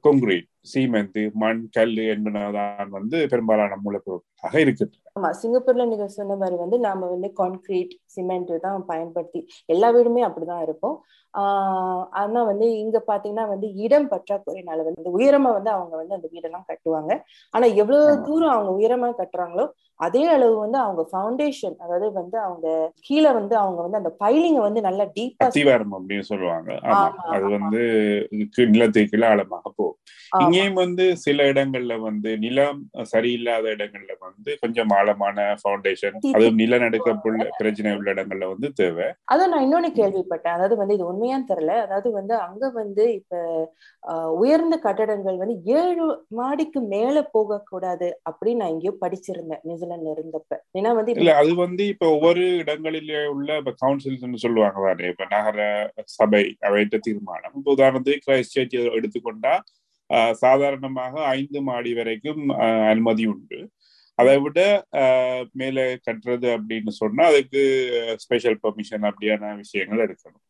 கொங்கிரீட் 0.01 0.49
சீமெந்து 0.65 1.21
மண் 1.35 1.61
கல் 1.71 1.95
என்பனதான் 2.13 2.91
வந்து 2.91 3.17
பெரும்பாலான 3.31 3.77
மூலப்பொருட்களாக 3.83 4.55
இருக்கின்றன. 4.59 4.99
ஆமா 5.15 5.29
சிங்கப்பூர்ல 5.39 5.85
நீங்க 5.87 6.05
சொன்ன 6.11 6.35
மாதிரி 6.35 6.57
வந்து 6.59 6.77
நாம 6.79 7.07
வந்து 7.07 7.29
கான்கிரீட் 7.39 7.95
சிமெண்ட் 8.07 8.51
தான் 8.61 8.85
பயன்படுத்தி 8.85 9.39
எல்லா 9.69 9.87
வீடுமே 9.89 10.21
அப்படிதான் 10.27 10.61
இருக்கும். 10.61 10.95
ஆஹ் 11.33 12.03
ஆனா 12.21 12.39
வந்து 12.43 12.65
இங்க 12.79 12.97
பாத்தீங்கன்னா 13.07 13.45
வந்து 13.47 13.67
இடம் 13.83 14.07
பற்றாக்குறையினால 14.09 14.85
வந்து 14.87 15.11
உயரமா 15.17 15.51
வந்து 15.57 15.71
அவங்க 15.71 15.93
வந்து 15.97 16.17
அந்த 16.17 16.27
வீடெல்லாம் 16.33 16.65
கட்டுவாங்க. 16.69 17.11
ஆனா 17.53 17.65
எவ்வளவு. 17.75 18.07
தூரம் 18.27 18.55
அவங்க 18.55 18.71
உயரமா 18.79 19.09
கட்டுறாங்களோ 19.19 19.65
அதே 19.99 20.23
அளவு 20.29 20.55
வந்து 20.57 20.77
அவங்க 20.83 21.01
ஃபவுண்டேஷன் 21.09 21.75
அதாவது 21.83 22.07
வந்து 22.13 22.37
அவங்க 22.45 22.67
கீழே 23.07 23.31
வந்து 23.37 23.55
அவங்க 23.59 23.79
வந்து 23.81 23.99
அந்த 23.99 24.11
பைலிங்க 24.21 24.61
வந்து 24.61 24.81
நல்லா 24.87 25.05
டீப்பா 25.17 25.47
அப்படின்னு 25.99 26.25
சொல்லுவாங்க. 26.31 26.69
ஆமா. 26.91 27.01
அது. 27.35 27.45
வந்து 27.57 27.81
நிலத்துக்கு 28.73 29.11
கீழே 29.11 29.27
ஆழமாக 29.29 29.65
போகும். 29.71 29.97
இங்கேயும் 30.51 30.79
வந்து 30.81 31.03
சில 31.23 31.43
இடங்கள்ல 31.51 31.93
வந்து 32.01 32.29
நிலம் 32.37 32.79
சரியில்லாத 33.11 33.65
இடங்கள்ல 33.75 34.13
வந்து 34.25 34.51
கொஞ்சம் 34.61 34.91
ஆழமான 34.97 35.45
ஃபவுண்டேஷன் 35.59 36.17
அதுவும் 36.29 36.59
நிலநடுக்கப்புள்ள 36.61 37.43
பிரச்சனை 37.59 37.91
உள்ள 37.97 38.09
இடங்கள்ல 38.15 38.47
வந்து 38.51 38.69
தேவை. 38.79 39.07
அதான் 39.33 39.51
நான் 39.53 39.65
இன்னொன்னு 39.65 39.91
கேள்விப்பட்டேன். 39.99 40.55
அதாவது 40.57 40.75
வந்து 40.81 40.95
இது 40.97 41.09
உண்மையான்னு 41.11 41.49
தெரியல. 41.51 41.75
அதாவது 41.85 42.09
வந்து 42.11 42.35
அங்க 42.45 42.63
வந்து 42.79 43.05
இப்ப 43.19 43.35
உயர்ந்த 44.41 44.75
கட்டடங்கள் 44.85 45.37
வந்து 45.37 45.55
ஏழு 45.77 46.05
மாடிக்கு 46.39 46.79
மேல 46.93 47.23
போக 47.35 47.59
கூடாது 47.71 48.09
அப்படின்னு 48.29 48.61
நான் 48.61 48.73
எங்கேயோ 48.75 48.93
படிச்சிருந்தேன் 49.03 49.63
நியூசிலாந்துல 49.67 50.15
இருந்தப்ப. 50.15 50.49
ஏன்னா 50.79 50.91
வந்து 50.99 51.15
இல்ல 51.15 51.35
அது 51.41 51.53
வந்து 51.63 51.83
இப்ப 51.93 52.09
ஒவ்வொரு 52.15 52.43
இடங்களிலே 52.61 53.21
உள்ள 53.35 53.49
இப்ப 53.61 53.75
கவுன்சில்ஸ் 53.83 54.09
சொல்லுவாங்க 54.45 54.87
தானே 54.87 55.11
இப்ப 55.13 55.27
நகர 55.35 55.59
சபை 56.15 56.43
அவைத்த 56.67 57.03
தீர்மானம். 57.07 57.55
உதாரணத்துக்கு 57.73 58.25
கிரைஸ்ட் 58.27 58.57
சர்ச் 58.57 58.75
எடுத்துக்கொண்டா 58.97 59.53
சாதாரணமாக 60.41 61.13
ஐந்து 61.33 61.61
மாடி 61.63 61.93
வரைக்கும் 61.93 62.41
அனுமதி 62.89 63.25
உண்டு. 63.27 63.59
அதை 64.19 64.35
விட 64.39 64.59
ஆஹ், 65.01 65.43
மேலே 65.53 65.83
கட்டுறது 66.07 66.47
அப்படின்னு 66.55 66.91
சொன்னா 66.97 67.23
அதுக்கு 67.27 67.61
ஸ்பெஷல் 68.17 68.59
பெர்மிஷன் 68.63 69.05
அப்படியான 69.09 69.53
விஷயங்கள் 69.57 70.03
எடுக்கணும் 70.05 70.41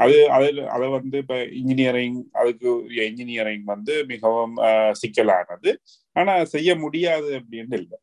அது 0.00 0.16
அது 0.36 0.46
அதை 0.68 0.86
வந்து 0.90 1.16
இப்ப 1.18 1.36
இன்ஜினியரிங் 1.58 2.18
அதுக்கு 2.32 2.70
இன்ஜினியரிங் 3.06 3.64
வந்து 3.66 3.94
மிகவும் 4.06 4.54
சிக்கலானது. 5.00 5.70
ஆனா 6.16 6.32
செய்ய 6.44 6.70
முடியாது 6.76 7.30
அப்படின்னு 7.38 7.76
இல்லை. 7.80 7.98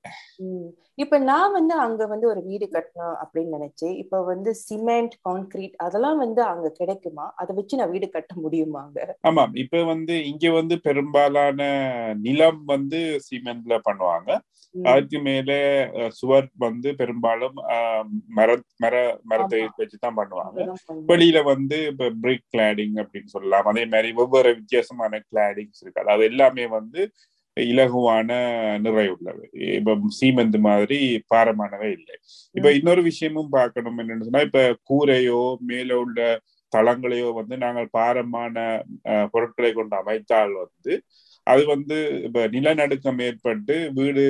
இப்ப 0.97 1.17
நான் 1.27 1.51
வந்து 1.51 1.73
அங்க 1.77 2.01
வந்து 2.05 2.25
ஒரு 2.27 2.41
வீடு 2.43 2.65
கட்டணும் 2.67 3.17
அப்படின்னு 3.21 3.55
நினைச்சேன். 3.57 3.95
இப்ப 3.95 4.21
வந்து 4.23 4.51
சிமெண்ட் 4.63 5.15
கான்கிரீட் 5.27 5.75
அதெல்லாம் 5.77 6.17
வந்து 6.17 6.41
அங்க 6.43 6.69
கிடைக்குமா? 6.79 7.25
அதை 7.35 7.51
வச்சு 7.55 7.79
நான் 7.81 7.91
வீடு 7.91 8.09
கட்ட 8.09 8.33
முடியுமா 8.37 8.79
அங்க? 8.83 8.99
ஆமாம். 9.21 9.53
இப்ப 9.55 9.83
வந்து 9.83 10.15
இங்க 10.25 10.51
வந்து 10.51 10.77
பெரும்பாலான 10.79 11.59
நிலம் 12.21 12.61
வந்து 12.65 13.01
சிமெண்ட்ல 13.27 13.77
பண்ணுவாங்க. 13.87 14.29
அதுக்கு 14.75 15.19
மேல 15.19 15.51
சுவர் 16.17 16.47
வந்து 16.57 16.89
பெரும்பாலும் 16.95 17.55
மர 18.37 18.49
மர 18.83 18.95
மரத்தை 19.23 19.61
ஆமா. 19.61 19.71
வச்சுதான் 19.79 20.19
பண்ணுவாங்க. 20.19 20.59
வெளியில 21.09 21.39
வந்து 21.43 21.77
இப்ப 21.91 22.09
பிரிக் 22.23 22.45
கிளாடிங் 22.53 22.95
அப்படின்னு 23.03 23.33
சொல்லலாம். 23.33 23.69
அதே 23.71 23.85
மாதிரி 23.85 24.11
ஒவ்வொரு 24.23 24.51
வித்தியாசமான 24.59 25.21
கிளாடிங்ஸ் 25.29 25.81
இருக்கு. 25.81 26.03
அதாவது 26.03 26.25
எல்லாமே 26.25 26.65
வந்து 26.77 27.01
இலகுவான 27.69 28.29
நிறை 28.85 29.05
உள்ளவை 29.15 29.45
இப்ப 29.77 29.95
சீமெண்ட் 30.19 30.57
மாதிரி 30.67 30.99
பாரமானவே 31.33 31.89
இல்லை. 31.97 32.15
இப்ப. 32.55 32.67
இன்னொரு 32.79 33.01
விஷயமும் 33.09 33.53
பார்க்கணும் 33.57 33.99
என்னன்னு 34.03 34.27
சொன்னா 34.27 34.43
இப்ப 34.49 34.61
கூரையோ 34.91 35.41
மேல 35.71 35.97
உள்ள 36.03 36.19
தளங்களையோ 36.73 37.29
வந்து 37.39 37.55
நாங்கள் 37.63 37.93
பாரமான 37.97 38.55
பொருட்களை 39.33 39.71
கொண்டு 39.73 39.95
அமைத்தால் 40.01 40.53
வந்து 40.63 40.93
அது 41.47 41.61
வந்து 41.73 41.95
இப்ப 42.27 42.39
நிலநடுக்கம் 42.55 43.21
ஏற்பட்டு 43.27 43.75
வீடு 43.99 44.25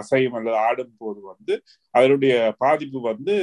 அசையும் 0.00 0.36
அல்லது 0.38 0.58
ஆடும் 0.68 0.94
போது 1.02 1.20
வந்து 1.32 1.54
அதனுடைய 1.94 2.34
பாதிப்பு 2.64 3.00
வந்து 3.10 3.34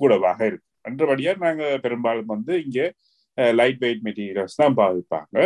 கூடவாக 0.00 0.40
இருக்கு 0.50 0.68
என்றபடியா 0.90 1.32
நாங்க 1.46 1.64
பெரும்பாலும் 1.84 2.32
வந்து 2.34 2.54
இங்கே 2.64 2.86
லைட் 3.60 3.80
வெயிட் 3.84 4.02
மெட்டீரியல்ஸ் 4.06 4.60
தான் 4.62 4.76
பாவிப்பாங்க. 4.80 5.36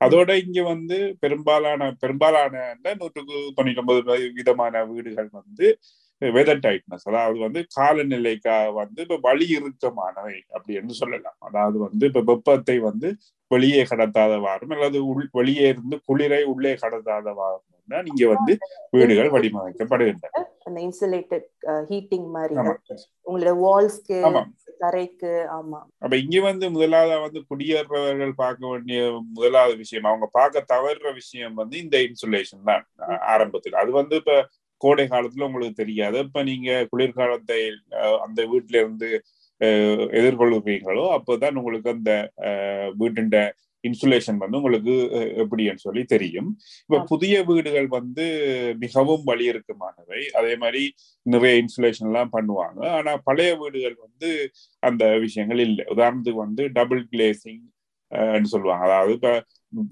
அதோட 0.00 0.30
இங்க 0.44 0.60
வந்து 0.64 0.98
பெரும்பாலான 1.20 1.90
பெரும்பாலான 2.02 2.54
நூற்றுக்கு 3.00 3.36
தொண்ணூத்தி 3.56 3.82
ஒன்பது 3.82 4.00
விதமான 4.38 4.84
வீடுகள் 4.86 5.30
வந்து 5.40 5.66
வெதர் 6.22 6.62
டைட்னஸ் 6.64 7.08
அதாவது 7.10 7.38
வந்து 7.38 7.60
காலநிலைக்காக 7.76 8.72
வந்து 8.74 9.00
இப்ப 9.06 9.18
வழி 9.22 9.46
இறுக்கமானவை 9.56 10.38
அப்படின்னு 10.54 11.00
சொல்லலாம். 11.00 11.38
அதாவது 11.40 11.78
வந்து 11.78 12.04
இப்ப 12.10 12.22
வெப்பத்தை 12.30 12.76
வந்து 12.88 13.10
வெளியே 13.50 13.82
கடத்தாதவாறும் 13.90 14.74
அல்லது 14.76 14.98
உள் 15.06 15.26
வெளியே 15.32 15.66
இருந்து 15.72 15.96
குளிரை 16.08 16.42
உள்ளே 16.52 16.72
கடத்தாதவாறும் 16.82 17.66
தான் 17.88 18.08
இங்க 18.10 18.24
வந்து 18.32 18.52
வீடுகள் 18.92 19.32
வடிவமைக்கப்படுகின்றன. 19.34 20.42
அந்த 20.66 20.78
இன்சுலேட்டட் 20.86 21.48
ஹீட்டிங் 21.88 22.28
மாதிரி 22.30 22.56
ஆமா 22.60 22.74
உங்களோட 23.26 23.52
வால்ஸ்க்கு 23.64 24.18
தரைக்கு 24.84 25.32
ஆமா. 25.56 25.80
அப்ப 26.04 26.14
இங்க 26.16 26.36
வந்து 26.40 26.66
முதலாவது 26.76 27.16
வந்து 27.24 27.40
குடியேறவர்கள் 27.50 28.32
பார்க்க 28.34 28.70
வேண்டிய 28.72 29.00
முதலாவது 29.38 29.74
விஷயம் 29.82 30.08
அவங்க 30.10 30.26
பார்க்க 30.38 30.64
தவறுற 30.72 31.08
விஷயம் 31.14 31.54
வந்து 31.54 31.76
இந்த 31.84 31.96
இன்சுலேஷன் 32.08 32.64
தான் 32.70 32.84
ஆரம்பத்தில். 33.34 33.76
அது 33.82 33.90
வந்து 34.00 34.16
இப்ப 34.22 34.36
கோடை 34.80 35.04
காலத்துல 35.06 35.46
உங்களுக்கு 35.48 35.80
தெரியாது. 35.82 36.18
இப்ப 36.26 36.42
நீங்க 36.42 36.70
குளிர்காலத்தை 36.92 37.60
அந்த 38.24 38.40
வீட்டுல 38.52 38.80
இருந்து 38.82 39.10
எதிர்கொள்கிறீங்களோ 40.18 41.04
அப்போதான் 41.16 41.58
உங்களுக்கு 41.60 41.90
அந்த 41.90 42.12
வீட்டின் 43.00 43.34
இன்சுலேஷன் 43.84 44.40
வந்து 44.42 44.58
உங்களுக்கு 44.58 44.94
எப்படின்னு 45.42 45.82
சொல்லி 45.84 46.02
தெரியும். 46.04 46.48
இப்ப. 46.82 46.98
புதிய 47.10 47.34
வீடுகள் 47.44 47.88
வந்து 47.96 48.24
மிகவும் 48.78 49.22
வலியுறுக்கமானவை. 49.26 50.22
அதே 50.38 50.54
மாதிரி 50.56 50.82
நிறைய 51.26 51.54
இன்சுலேஷன் 51.62 52.08
எல்லாம் 52.10 52.32
பண்ணுவாங்க. 52.32 52.80
ஆனா 52.98 53.12
பழைய 53.28 53.52
வீடுகள் 53.56 53.96
வந்து 54.06 54.30
அந்த 54.82 55.04
விஷயங்கள் 55.24 55.62
இல்லை. 55.66 55.86
உதாரணத்துக்கு 55.94 56.44
வந்து 56.46 56.64
டபுள் 56.78 57.02
கிளேசிங் 57.12 57.62
சொல்லுவாங்க. 58.52 58.84
அதாவது 58.88 59.12
இப்ப 59.18 59.30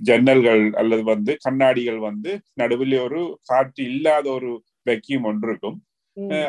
ஜன்னல்கள் 0.09 0.62
அல்லது 0.80 1.02
வந்து 1.04 1.33
கண்ணாடிகள் 1.45 2.00
வந்து 2.09 2.30
நடுவில் 2.54 2.97
ஒரு 3.00 3.21
காற்று 3.47 3.83
இல்லாத 3.92 4.26
ஒரு 4.30 4.50
வெக்கியம் 4.88 5.23
ஒன்று 5.23 5.49
இருக்கும் 5.49 5.78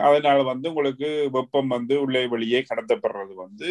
அதனால 0.01 0.37
வந்து 0.43 0.67
உங்களுக்கு 0.69 1.09
வெப்பம் 1.31 1.67
வந்து 1.67 1.95
உள்ளே 2.01 2.27
வெளியே 2.27 2.59
கடத்தப்படுறது 2.69 3.33
வந்து 3.35 3.67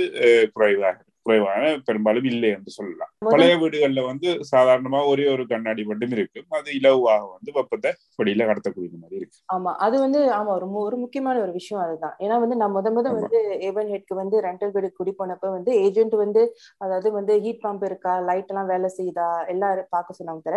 குறைவாக 0.53 0.99
குறைவான 1.29 1.63
பெரும்பாலும் 1.87 2.29
இல்லை 2.31 2.51
என்று 2.57 2.71
சொல்லலாம். 2.77 3.13
பழைய 3.29 3.55
வீடுகள்ல 3.61 4.03
வந்து 4.09 4.29
சாதாரணமா 4.51 5.01
ஒரே 5.11 5.27
ஒரு 5.33 5.45
கண்ணாடி 5.51 5.83
மட்டும் 5.89 6.13
இருக்கும். 6.17 6.27
அது 6.59 6.71
இலவாக 6.79 7.25
வந்து 7.33 7.51
வெப்பத்தை 7.57 7.91
வெளியில 8.21 8.47
கடத்தக்கூடிய 8.49 8.93
மாதிரி 8.97 9.19
இருக்கு. 9.21 9.39
ஆமா 9.49 9.73
அது 9.85 9.97
வந்து 10.03 10.21
ஆமா 10.37 10.51
ஒரு 10.57 10.67
ஒரு 10.83 10.97
முக்கியமான 11.03 11.37
ஒரு 11.45 11.53
விஷயம் 11.59 11.83
அதுதான். 11.85 12.17
ஏன்னா 12.25 12.37
வந்து 12.43 12.59
நான் 12.61 12.75
முத 12.75 12.89
முத. 12.91 13.07
வந்து 13.19 13.39
ஏவன் 13.69 13.91
ஹெட்க்கு 13.93 14.15
வந்து 14.21 14.37
ரெண்டல் 14.47 14.73
வீடு 14.75 14.89
குடி 14.99 15.13
போனப்ப 15.19 15.53
வந்து 15.55 15.73
ஏஜென்ட் 15.85 16.17
வந்து 16.23 16.43
அதாவது 16.81 17.09
வந்து 17.17 17.35
ஹீட் 17.45 17.63
பம்ப் 17.65 17.85
இருக்கா 17.89 18.15
லைட் 18.29 18.51
எல்லாம் 18.53 18.71
வேலை 18.73 18.91
செய்யுதா 18.97 19.29
எல்லாம் 19.53 19.65
பார்க்க 19.95 20.19
சொன்னாங்க 20.19 20.43
தர. 20.43 20.57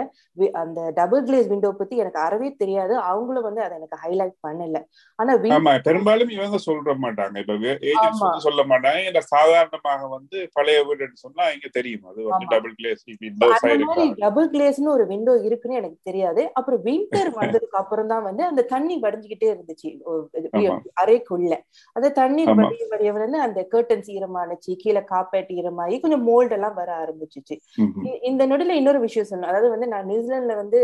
அந்த 0.61 0.79
டபுள் 0.99 1.23
கிளேஸ் 1.27 1.51
விண்டோ 1.51 1.71
பத்தி 1.75 1.95
எனக்கு 2.03 2.19
அறவே 2.25 2.49
தெரியாது. 2.61 2.93
அவங்களும் 3.11 3.47
வந்து 3.47 3.63
அதை 3.65 3.73
எனக்கு 3.79 3.99
ஹைலைட் 4.03 4.35
பண்ணல. 4.47 4.79
ஆனா 5.19 5.33
பெரும்பாலும் 5.85 6.33
இவங்க 6.35 6.57
சொல்ற 6.65 6.93
மாட்டாங்க. 7.03 7.35
இப்ப 7.43 7.55
சொல்ல 8.45 8.61
மாட்டாங்க. 8.71 8.79
சாதாரணமாக 9.31 10.01
வந்து 10.15 10.37
பழைய 10.61 10.79
வீடுன்னு 10.87 11.23
சொன்னா 11.23 11.45
இங்க 11.55 11.67
தெரியும். 11.77 12.05
அது 12.09 12.19
வந்து. 12.25 12.47
டபுள் 12.53 12.73
கிளேஸ் 12.79 13.03
விண்டோஸ் 13.23 13.63
டபுள் 14.21 14.47
கிளேஸ்னு 14.53 14.93
ஒரு 14.95 15.05
விண்டோ 15.11 15.33
இருக்குன்னு 15.47 15.79
எனக்கு 15.79 15.99
தெரியாது. 16.09 16.43
அப்புறம் 16.59 16.81
வின்டர் 16.87 17.29
வந்ததுக்கு 17.61 17.79
அப்புறம் 17.81 18.09
தான் 18.11 18.25
வந்து 18.27 18.43
அந்த 18.49 18.65
தண்ணி 18.71 18.95
வடிஞ்சுக்கிட்டே 19.03 19.49
இருந்துச்சு. 19.53 19.89
அறைக்குள்ள. 21.03 21.53
அந்த 21.95 22.11
தண்ணீர் 22.19 22.51
ஆமா. 22.51 22.59
வடிய 22.61 22.85
வடிய 22.91 23.11
வந்து 23.17 23.41
அந்த 23.45 23.61
கர்டன்ஸ் 23.73 24.09
ஈரமானுச்சு 24.15 24.71
கீழே 24.83 25.03
காப்பேட் 25.11 25.51
ஈரமாகி 25.57 25.97
கொஞ்சம் 26.03 26.25
மோல்ட் 26.29 26.55
எல்லாம் 26.57 26.77
வர 26.81 26.89
ஆரம்பிச்சுச்சு. 27.01 27.57
இந்த 28.29 28.41
நொடியில 28.51 28.77
இன்னொரு 28.81 29.01
விஷயம் 29.01 29.29
சொல்லணும் 29.29 29.51
அதாவது 29.51 29.69
வந்து 29.75 29.89
நான் 29.93 30.09
நியூசிலாந்துல 30.11 30.55
வந்து 30.61 30.81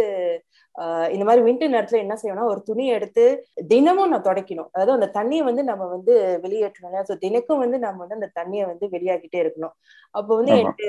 இந்த 1.13 1.23
மாதிரி 1.25 1.41
வின்டர் 1.45 1.73
நேரத்துல 1.73 1.99
என்ன 2.01 2.15
செய்யணும்னா 2.17 2.49
ஒரு 2.49 2.61
துணியை 2.65 2.91
எடுத்து 2.97 3.23
தினமும் 3.69 4.11
நான் 4.11 4.25
துடைக்கணும். 4.25 4.69
அதாவது 4.73 4.95
அந்த 4.97 5.07
தண்ணியை 5.15 5.43
வந்து 5.47 5.63
நம்ம 5.69 5.83
வந்து 5.93 6.13
வெளியேற்றணும் 6.43 6.89
இல்லையா? 6.89 7.05
ஸோ 7.09 7.15
தினக்கும் 7.23 7.61
வந்து 7.63 7.77
நம்ம 7.85 7.99
வந்து 8.03 8.19
அந்த 8.19 8.29
தண்ணியை 8.37 8.65
வந்து 8.71 8.87
வெளியாகிட்டே 8.95 9.39
இருக்கணும். 9.43 9.73
அப்போ 10.15 10.31
வந்து. 10.39 10.53
எனக்கு 10.57 10.87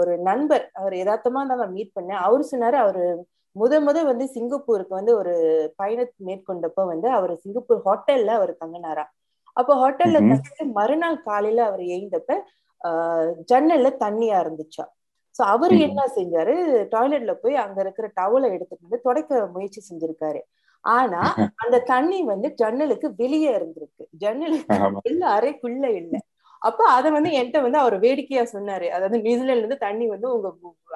ஒரு 0.00 0.14
நண்பர் 0.28 0.66
அவர் 0.74 0.96
யதார்த்தமா 1.00 1.42
நான் 1.52 1.74
மீட் 1.76 1.94
பண்ணேன். 1.96 2.20
அவரு 2.26 2.44
சொன்னாரு 2.52 2.78
அவரு 2.84 3.04
முத 3.56 3.74
முத 3.82 3.98
வந்து 4.06 4.24
சிங்கப்பூருக்கு 4.32 4.94
வந்து 4.94 5.12
ஒரு 5.18 5.32
பயணம் 5.78 6.14
மேற்கொண்டப்ப 6.28 6.84
வந்து 6.88 7.08
அவர் 7.18 7.32
சிங்கப்பூர் 7.42 7.84
ஹோட்டல்ல 7.86 8.30
அவர் 8.38 8.52
தங்கினாரா 8.62 9.04
அப்போ 9.56 9.72
ஹோட்டல்ல. 9.80 10.18
தங்கிட்டு 10.26 10.64
மறுநாள் 10.78 11.18
காலையில 11.26 11.60
அவர் 11.68 11.82
எழுந்தப்ப 11.94 12.30
ஆஹ் 12.80 13.20
ஜன்னல்ல 13.50 13.88
தண்ணியா 14.00 14.38
இருந்துச்சா 14.44 14.84
சோ 15.34 15.42
அவரு. 15.52 15.76
என்ன 15.86 16.00
செஞ்சாரு? 16.16 16.54
டாய்லெட்ல 16.92 17.32
போய் 17.42 17.56
அங்க 17.64 17.78
இருக்கிற 17.84 18.06
டவலை 18.18 18.48
எடுத்துட்டு 18.56 18.86
வந்து 18.86 19.04
துடைக்க 19.06 19.40
முயற்சி 19.54 19.80
செஞ்சிருக்காரு. 19.88 20.40
ஆனா 20.84 21.22
அந்த 21.62 21.76
தண்ணி 21.86 22.18
வந்து 22.24 22.48
ஜன்னலுக்கு 22.56 23.08
வெளியே 23.16 23.50
இருந்திருக்கு. 23.58 24.04
ஜன்னலுக்கு. 24.16 24.78
உள்ள 25.02 25.22
அறைக்குள்ள 25.36 25.84
இல்ல. 26.00 26.14
அப்ப 26.62 26.82
அத 26.90 27.06
வந்து 27.10 27.30
என்கிட்ட 27.32 27.60
வந்து 27.62 27.78
அவர் 27.78 27.96
வேடிக்கையா 28.00 28.44
சொன்னாரு. 28.52 28.86
அதாவது 28.90 29.16
நியூசிலாந்துல 29.18 29.62
இருந்து 29.62 29.78
தண்ணி 29.80 30.06
வந்து 30.08 30.28
உங்க 30.34 30.48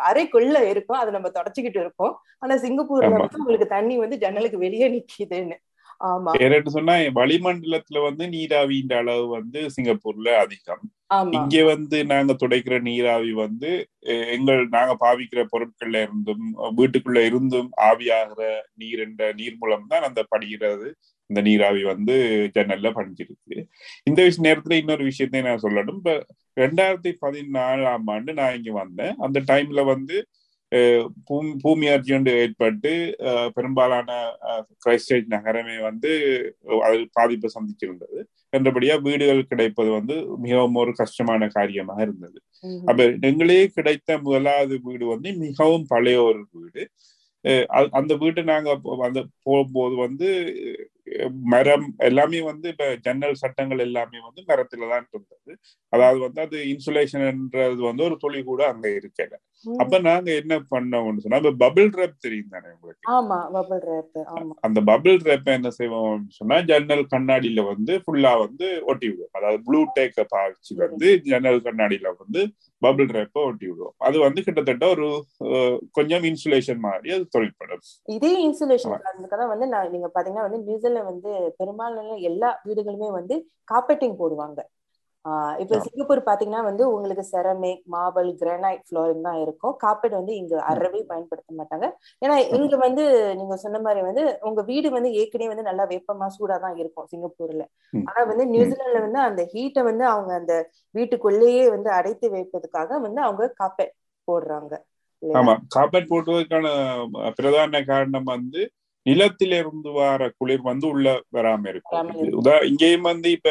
அறைக்குள்ள 0.04 0.58
இருக்கும். 0.72 0.98
அதை 0.98 1.10
நம்ம 1.12 1.30
தொடச்சுக்கிட்டு 1.34 1.80
இருக்கோம். 1.84 2.14
ஆனா 2.42 2.54
சிங்கப்பூர்ல. 2.58 3.14
வந்து 3.18 3.40
உங்களுக்கு 3.40 3.68
தண்ணி 3.76 3.96
வந்து 3.98 4.18
ஜன்னலுக்கு 4.18 4.58
வெளியே 4.58 4.88
நிக்குதுன்னு. 4.94 5.56
ஆமா. 6.00 6.30
வேறன்னு 6.34 6.74
சொன்னா 6.74 6.94
வளிமண்டலத்துல 7.16 8.02
வந்து 8.04 8.24
நீராவியின் 8.28 8.94
அளவு 8.98 9.24
வந்து 9.30 9.60
சிங்கப்பூர்ல 9.76 10.28
அதிகம். 10.42 10.82
இங்க 11.36 11.56
வந்து 11.64 11.98
நாங்க 12.04 12.32
துடைக்கிற 12.34 12.76
நீராவி 12.86 13.30
வந்து 13.36 13.70
எங்கள் 14.34 14.60
நாங்க 14.68 14.94
பாவிக்கிற 15.00 15.42
பொருட்கள்ல 15.52 16.02
இருந்தும் 16.06 16.44
வீட்டுக்குள்ள 16.78 17.20
இருந்தும் 17.24 17.70
ஆவியாகிற 17.88 18.42
நீர் 18.74 19.02
என்ற 19.06 19.30
நீர் 19.32 19.56
மூலம் 19.60 19.88
தான் 19.88 20.06
அந்த 20.08 20.22
படிகிறது. 20.32 20.88
இந்த 21.30 21.40
நீராவி 21.40 21.82
வந்து 21.84 22.14
ஜன்னல்ல 22.54 22.90
படிஞ்சிருக்கு 22.98 23.56
இந்த 24.06 24.20
விஷய 24.22 24.44
நேரத்துல 24.46 24.78
இன்னொரு 24.82 25.04
விஷயத்தை 25.04 25.42
நான் 25.42 25.64
சொல்லணும். 25.66 25.98
இப்ப 26.00 26.14
ரெண்டாயிரத்தி 26.56 27.10
பதினாலாம் 27.22 28.08
ஆண்டு 28.10 28.32
நான் 28.34 28.56
இங்க 28.58 28.72
வந்தேன். 28.78 29.14
அந்த 29.26 29.38
டைம்ல 29.50 29.82
வந்து 29.86 30.16
பூமி 31.62 31.86
அர்ஜென்ட் 31.92 32.30
ஏற்பட்டு 32.36 32.90
அஹ், 33.28 33.48
பெரும்பாலான 33.54 34.08
கிரைஸ்டேஜ் 34.82 35.28
நகரமே 35.34 35.76
வந்து 35.86 36.10
அதில் 36.82 37.06
பாதிப்பை 37.14 37.50
சந்திச்சிருந்தது 37.54 38.18
என்றபடியா 38.52 38.94
வீடுகள் 39.06 39.48
கிடைப்பது 39.50 39.90
வந்து 39.96 40.16
மிகவும் 40.44 40.78
ஒரு 40.82 40.92
கஷ்டமான 41.00 41.48
காரியமாக 41.54 42.00
இருந்தது. 42.06 42.38
அப்ப 42.90 43.00
எங்களே 43.28 43.60
கிடைத்த 43.74 44.18
முதலாவது 44.24 44.76
வீடு 44.86 45.06
வந்து 45.12 45.30
மிகவும் 45.42 45.86
பழைய 45.90 46.20
ஒரு 46.28 46.42
வீடு 46.54 46.84
அந்த 47.98 48.12
வீட்டை 48.20 48.42
நாங்க 48.46 48.68
அப்போ 48.74 48.92
வந்து 49.02 49.20
போகும்போது 49.44 49.94
வந்து 50.02 50.28
மரம் 51.48 51.86
எல்லாமே 52.06 52.40
வந்து 52.48 52.66
இப்ப 52.72 52.86
ஜன்னல் 53.04 53.38
சட்டங்கள் 53.42 53.80
எல்லாமே 53.84 54.18
வந்து 54.24 54.40
மரத்துல 54.48 54.88
தான் 54.90 55.06
இருந்தது 55.08 55.52
அதாவது 55.92 56.18
வந்து 56.24 56.40
அது 56.44 56.58
இன்சுலேஷன்ன்றது 56.72 57.82
வந்து 57.86 58.04
ஒரு 58.08 58.16
துளி 58.22 58.40
கூட 58.44 58.62
அங்க 58.72 58.86
இருக்கல. 58.96 59.32
அப்ப 59.64 59.98
நாங்க 60.00 60.28
என்ன 60.40 60.54
பண்ணோம்னு 60.70 61.22
சொன்னா 61.22 61.40
இப்ப 61.42 61.52
பபிள் 61.62 61.88
ரேப் 61.98 62.14
தெரியும் 62.20 62.52
தானே 62.52 62.68
உங்களுக்கு? 62.74 63.02
ஆமா 63.14 63.38
பபிள் 63.54 63.80
ரேப் 63.88 64.18
ஆமா. 64.32 64.54
அந்த 64.66 64.80
பபிள் 64.82 65.18
ரேப்பை 65.28 65.52
என்ன 65.52 65.70
செய்வோம் 65.70 66.22
சொன்னா 66.36 66.56
ஜன்னல் 66.62 67.04
கண்ணாடியில 67.06 67.64
வந்து 67.66 67.94
ஃபுல்லா 68.04 68.32
வந்து 68.40 68.68
ஒட்டி 68.90 69.06
விடுவோம். 69.08 69.32
அதாவது 69.32 69.60
ப்ளூ 69.66 69.80
டேக்க 69.96 70.26
பாவிச்சு 70.32 70.72
வந்து 70.84 71.10
ஜன்னல் 71.26 71.60
கண்ணாடியில 71.60 72.12
வந்து 72.16 72.42
பபிள் 72.82 73.10
ரேப்பை 73.16 73.42
ஒட்டி 73.46 73.66
விடுவோம். 73.70 73.96
அது 74.00 74.16
வந்து 74.18 74.40
கிட்டத்தட்ட 74.42 74.86
ஒரு 74.88 75.08
கொஞ்சம் 75.92 76.26
இன்சுலேஷன் 76.30 76.80
மாதிரி 76.80 77.08
அது 77.12 77.26
தொழிற்படும். 77.28 77.84
இதே 78.08 78.32
இன்சுலேஷன் 78.44 78.96
தான் 79.34 79.52
வந்து 79.52 79.66
நான் 79.66 79.92
நீங்க 79.92 80.10
பாத்தீங்கன்னா 80.14 80.48
வந்து 80.48 80.64
நியூசிலாந்து 80.64 81.10
வந்து 81.12 81.30
பெரும்பாலான 81.60 82.18
எல்லா 82.30 82.50
வீடுகளுமே 82.66 83.10
வந்து 83.10 83.34
காப்பெட்டிங் 83.68 84.18
போடுவாங்க. 84.20 84.60
இப்ப. 85.62 85.78
சிங்கப்பூர் 85.84 86.20
பாத்தீங்கன்னா 86.26 86.62
வந்து 86.68 86.84
உங்களுக்கு 86.90 87.24
செரமிக் 87.30 87.82
மார்பிள் 87.94 88.28
கிரானைட் 88.40 88.84
ஃப்ளோரிங் 88.86 89.22
தான் 89.22 89.40
இருக்கும். 89.44 89.74
காப்பெட் 89.82 90.14
வந்து 90.18 90.34
இங்க 90.36 90.54
அறவே 90.70 91.00
பயன்படுத்த 91.08 91.56
மாட்டாங்க. 91.58 91.86
ஏன்னா 92.22 92.36
இங்க 92.58 92.76
வந்து 92.84 93.04
நீங்க 93.40 93.56
சொன்ன 93.64 93.80
மாதிரி 93.80 94.02
வந்து 94.08 94.24
உங்க 94.48 94.62
வீடு 94.70 94.90
வந்து 94.90 95.10
ஏற்கனவே 95.20 95.50
வந்து 95.52 95.68
நல்லா 95.70 95.86
வெப்பமா 95.92 96.28
சூடா 96.36 96.58
தான் 96.58 96.78
இருக்கும் 96.78 97.08
சிங்கப்பூர்ல. 97.12 97.64
ஆனா 98.08 98.20
வந்து 98.28 98.44
நியூசிலாந்துல 98.52 99.00
வந்து 99.04 99.20
அந்த 99.24 99.42
ஹீட்டை 99.52 99.82
வந்து 99.88 100.04
அவங்க 100.08 100.32
அந்த 100.40 100.54
வீட்டுக்குள்ளேயே 100.94 101.64
வந்து 101.70 101.90
அடைத்து 101.98 102.26
வைப்பதற்காக 102.34 103.00
வந்து 103.06 103.20
அவங்க 103.22 103.52
காப்பெட் 103.58 103.94
போடுறாங்க? 104.28 104.72
ஆமா. 105.22 105.54
காப்பேட் 105.74 106.10
போட்டுவதற்கான 106.10 106.66
பிரதான 107.38 107.82
காரணம் 107.84 108.28
வந்து 108.28 108.60
நிலத்திலிருந்து 109.06 109.90
வர 109.96 110.22
குளிர் 110.38 110.64
வந்து 110.68 110.86
உள்ள 110.92 111.06
வராம 111.30 111.62
இருக்கும். 111.72 112.02
இங்கேயும் 112.70 113.08
வந்து 113.10 113.28
இப்ப 113.36 113.50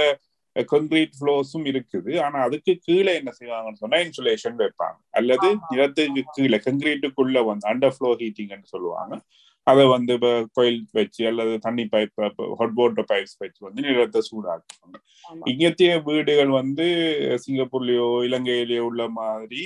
கான்கிரீட் 0.71 1.15
ஃப்ளோர்ஸும் 1.17 1.67
இருக்குது. 1.71 2.11
ஆனா 2.21 2.39
அதுக்கு 2.39 2.73
கீழே 2.81 3.13
என்ன 3.15 3.31
செய்வாங்கன்னு 3.39 3.81
சொன்னா 3.83 3.97
இன்சுலேஷன் 3.97 4.57
வைப்பாங்க. 4.63 4.97
அல்லது. 5.11 5.49
நிலத்துக்கு 5.69 6.23
கீழே 6.31 6.59
கங்கிரீட்டுக்குள்ள 6.67 7.45
வந்து 7.45 7.67
அண்டர் 7.73 7.95
ஃப்ளோ 7.97 8.11
ஹீட்டிங்னு 8.15 8.71
சொல்லுவாங்க. 8.75 9.15
அதை 9.67 9.85
வந்து 9.85 10.13
இப்ப 10.13 10.27
கோயில் 10.53 10.85
வச்சு 10.91 11.27
அல்லது 11.27 11.53
தண்ணி 11.59 11.83
பைப் 11.91 12.13
ஹாட் 12.59 12.75
வாட்டர் 12.75 13.07
பைப்ஸ் 13.09 13.37
வச்சு 13.37 13.59
வந்து 13.65 13.81
நிலத்தை 13.81 14.21
சூடாக்குவாங்க. 14.29 14.97
இங்கத்திய 15.43 15.99
வீடுகள் 15.99 16.51
வந்து 16.59 16.85
சிங்கப்பூர்லயோ 17.47 18.07
இலங்கையிலயோ 18.27 18.85
உள்ள 18.89 19.07
மாதிரி 19.19 19.61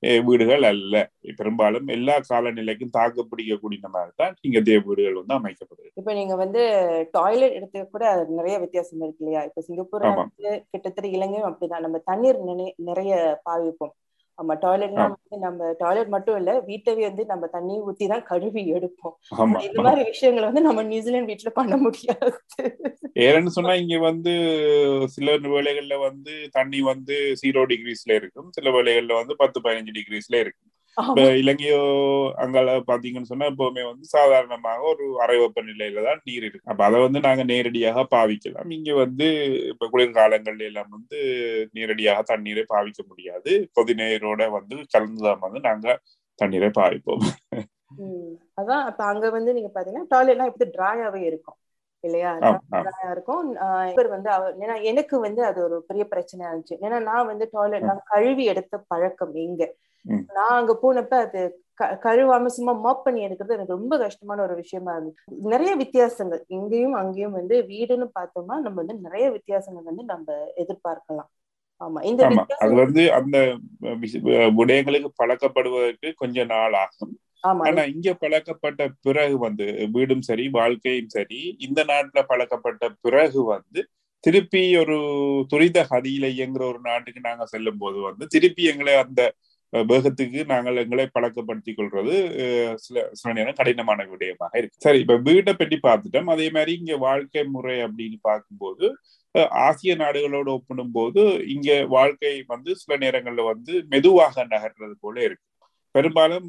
வீடுகள் 0.00 0.62
அல்ல. 0.62 1.10
பெரும்பாலும் 1.36 1.86
எல்லா 1.86 2.20
காலநிலைக்கும் 2.28 2.90
தாக்கு 2.90 3.22
பிடிக்கக்கூடிய 3.22 3.88
மாதிரி 3.88 4.10
தான் 4.16 4.34
இங்க 4.40 4.60
தேவ 4.60 4.82
வீடுகள் 4.84 5.22
வந்து 5.24 5.34
அமைக்கப்படுது 5.34 5.90
இப்ப 5.94 6.12
நீங்க 6.12 6.36
வந்து 6.36 6.60
டாய்லெட் 7.12 7.52
எடுத்து 7.52 7.90
கூட 7.90 8.26
நிறைய 8.28 8.58
வித்தியாசம் 8.58 9.00
இருக்கு 9.00 9.24
இல்லையா? 9.24 9.46
இப்ப. 10.08 10.28
வந்து 10.38 10.64
கிட்டத்தட்ட 10.70 11.10
இலங்கையும் 11.10 11.56
அப்படிதான். 11.56 11.80
நம்ம 11.80 11.98
தண்ணீர் 11.98 12.44
நினை- 12.44 12.72
நிறைய 12.76 13.40
பாவிப்போம். 13.50 14.09
ஆமா 14.40 14.54
டாய்லெட்லாம் 14.62 15.12
வந்து 15.14 15.38
நம்ம 15.38 15.70
டாய்லெட் 15.78 16.08
மட்டும் 16.08 16.36
இல்ல 16.36 16.52
வீட்டவே 16.60 17.02
வந்து 17.08 17.24
நம்ம 17.26 17.46
தண்ணி 17.46 17.74
ஊத்தி 17.80 18.06
தான் 18.08 18.22
கழுவி 18.22 18.62
எடுப்போம். 18.74 19.14
இந்த 19.66 19.82
மாதிரி 19.82 20.02
விஷயங்களை 20.10 20.46
வந்து 20.48 20.60
நம்ம 20.60 20.82
நியூசிலாந்து 20.82 21.32
வீட்டுல 21.32 21.50
பண்ண 21.50 21.76
முடியாது. 21.76 22.30
ஏன்னு 23.24 23.54
சொன்னா 23.56 23.74
இங்க 23.74 23.98
வந்து 24.00 24.32
சில 25.08 25.36
வேளைகள்ல 25.48 25.98
வந்து 26.00 26.34
தண்ணி 26.52 26.80
வந்து 26.82 27.16
ஜீரோ 27.42 27.62
டிகிரிஸ்ல 27.72 28.14
இருக்கும். 28.14 28.48
சில 28.50 28.70
வேளைகள்ல 28.70 29.14
வந்து 29.20 29.36
பத்து 29.36 29.60
பதினஞ்சு 29.60 29.94
டிகிரிஸ்ல 29.98 30.38
இருக்கும். 30.40 30.69
இப்ப 30.96 31.22
இலங்கையோ 31.34 31.80
அங்கால 32.34 32.70
பாத்தீங்கன்னு 32.86 33.22
சொன்னா 33.22 33.46
எப்பவுமே 33.46 33.82
வந்து 33.86 34.04
சாதாரணமாக 34.04 34.80
ஒரு 34.82 35.20
அரை 35.20 35.38
வெப்ப 35.38 35.62
நிலையில 35.62 36.02
தான் 36.02 36.20
நீர் 36.24 36.42
இருக்கு. 36.42 36.70
அப்ப 36.70 36.84
அதை 36.84 37.00
வந்து 37.00 37.20
நாங்க 37.20 37.42
நேரடியாக 37.44 38.06
பாவிக்கலாம். 38.10 38.70
இங்க 38.70 38.94
வந்து 38.94 39.26
இப்ப 39.68 39.88
குளிர்காலங்கள்ல 39.92 40.58
எல்லாம் 40.60 40.88
வந்து 40.90 41.18
நேரடியாக 41.72 42.22
தண்ணீரை 42.22 42.64
பாவிக்க 42.68 43.02
முடியாது. 43.06 43.70
கொதிநீரோட 43.80 44.50
வந்து 44.50 44.76
கலந்துதான் 44.94 45.38
வந்து 45.38 45.60
நாங்க 45.60 45.98
தண்ணீரை 46.38 46.70
பாவிப்போம். 46.74 47.24
அதான் 48.56 48.84
அப்ப 48.84 49.04
அங்க 49.04 49.30
வந்து 49.30 49.54
நீங்க 49.54 49.70
பாத்தீங்கன்னா 49.74 50.10
டாய்லெட்லாம் 50.14 50.50
எப்படி 50.52 50.70
டிராயாவே 50.70 51.22
இருக்கும். 51.22 51.58
இல்லையா? 52.04 52.30
இருக்கும். 53.10 53.48
இவர் 53.92 54.08
வந்து 54.08 54.30
ஏன்னா 54.64 54.82
எனக்கு 54.82 55.20
வந்து 55.20 55.44
அது 55.44 55.62
ஒரு 55.62 55.84
பெரிய 55.86 56.04
பிரச்சனையா 56.10 56.50
இருந்துச்சு 56.50 56.78
ஏன்னா 56.80 56.98
நான் 57.02 57.26
வந்து 57.26 57.46
டாய்லெட்லாம் 57.52 58.02
கழுவி 58.04 58.44
எடுத்த 58.44 58.84
பழக்கம் 58.88 59.34
இங்க. 59.34 59.64
ம். 59.64 59.89
நான் 60.36 60.56
அங்க 60.58 60.74
போனப்ப 60.82 61.14
அது 61.24 61.42
கழுவாம 62.04 62.50
சும்மா 62.54 62.72
மாப் 62.84 63.04
பண்ணி 63.04 63.20
எடுக்கிறது 63.26 63.56
எனக்கு 63.56 63.76
ரொம்ப 63.76 63.94
கஷ்டமான 63.98 64.42
ஒரு 64.42 64.54
விஷயமா 64.54 64.94
இருந்துச்சு 64.94 65.36
நிறைய 65.52 65.72
வித்தியாசங்கள். 65.74 66.42
இங்கேயும் 66.48 66.96
அங்கேயும் 67.00 67.36
வந்து 67.38 67.56
வீடுன்னு 67.70 68.06
பார்த்தோம்னா 68.18 68.56
நம்ம 68.64 68.76
வந்து 68.82 68.96
நிறைய 69.06 69.26
வித்தியாசங்கள் 69.30 69.88
வந்து 69.90 70.04
நம்ம 70.04 70.26
எதிர்பார்க்கலாம். 70.62 71.30
ஆமா 71.80 72.00
இந்த 72.02 72.22
அது 72.62 72.74
வந்து 72.82 73.02
அந்த 73.18 73.36
விடயங்களுக்கு 74.58 75.10
பழக்கப்படுவதற்கு 75.20 76.08
கொஞ்ச 76.14 76.44
நாள் 76.44 76.76
ஆகும். 76.82 77.14
ஆமா. 77.44 77.62
ஆனா 77.68 77.82
இங்க 77.84 78.10
பழக்கப்பட்ட 78.14 78.88
பிறகு 79.00 79.36
வந்து 79.38 79.66
வீடும் 79.94 80.26
சரி 80.28 80.44
வாழ்க்கையும் 80.58 81.12
சரி 81.16 81.40
இந்த 81.66 81.80
நாட்டுல 81.84 82.22
பழக்கப்பட்ட 82.22 82.90
பிறகு 83.00 83.42
வந்து 83.54 83.82
திருப்பி 84.24 84.62
ஒரு 84.76 84.96
துரித 85.52 85.78
கதியில 85.92 86.26
இயங்குற 86.34 86.62
ஒரு 86.72 86.80
நாட்டுக்கு 86.88 87.20
நாங்க 87.20 87.44
செல்லும் 87.46 87.78
போது 87.78 87.98
வந்து 88.08 88.24
திருப்பி 88.26 88.64
எங்களை 88.72 88.94
அந்த 89.04 89.20
வேகத்துக்கு 89.72 90.40
நாங்கள் 90.52 90.80
எங்களை 90.82 91.06
பழக்கப்படுத்திக் 91.16 91.78
கொள்றது 91.78 92.14
சில 92.84 93.04
சில 93.18 93.32
நேரம் 93.38 93.58
கடினமான 93.58 94.06
விடயமாக 94.12 94.52
இருக்கு. 94.60 94.82
சரி 94.84 94.98
இப்ப 95.04 95.16
வீட்டை 95.28 95.52
பற்றி 95.54 95.76
பார்த்துட்டோம். 95.86 96.32
அதே 96.34 96.48
மாதிரி 96.56 96.72
இங்க 96.80 96.96
வாழ்க்கை 97.06 97.44
முறை 97.56 97.76
அப்படின்னு 97.86 98.18
பார்க்கும்போது 98.30 98.86
ஆசிய 99.66 99.94
நாடுகளோடு 100.02 100.50
ஒப்பிடும்போது 100.56 101.22
இங்க 101.54 101.70
வாழ்க்கை 101.96 102.34
வந்து 102.54 102.70
சில 102.82 102.96
நேரங்கள்ல 103.04 103.44
வந்து 103.52 103.74
மெதுவாக 103.92 104.44
நகர்றது 104.54 104.96
போல 105.04 105.16
இருக்கு. 105.28 105.46
பெரும்பாலும் 105.94 106.48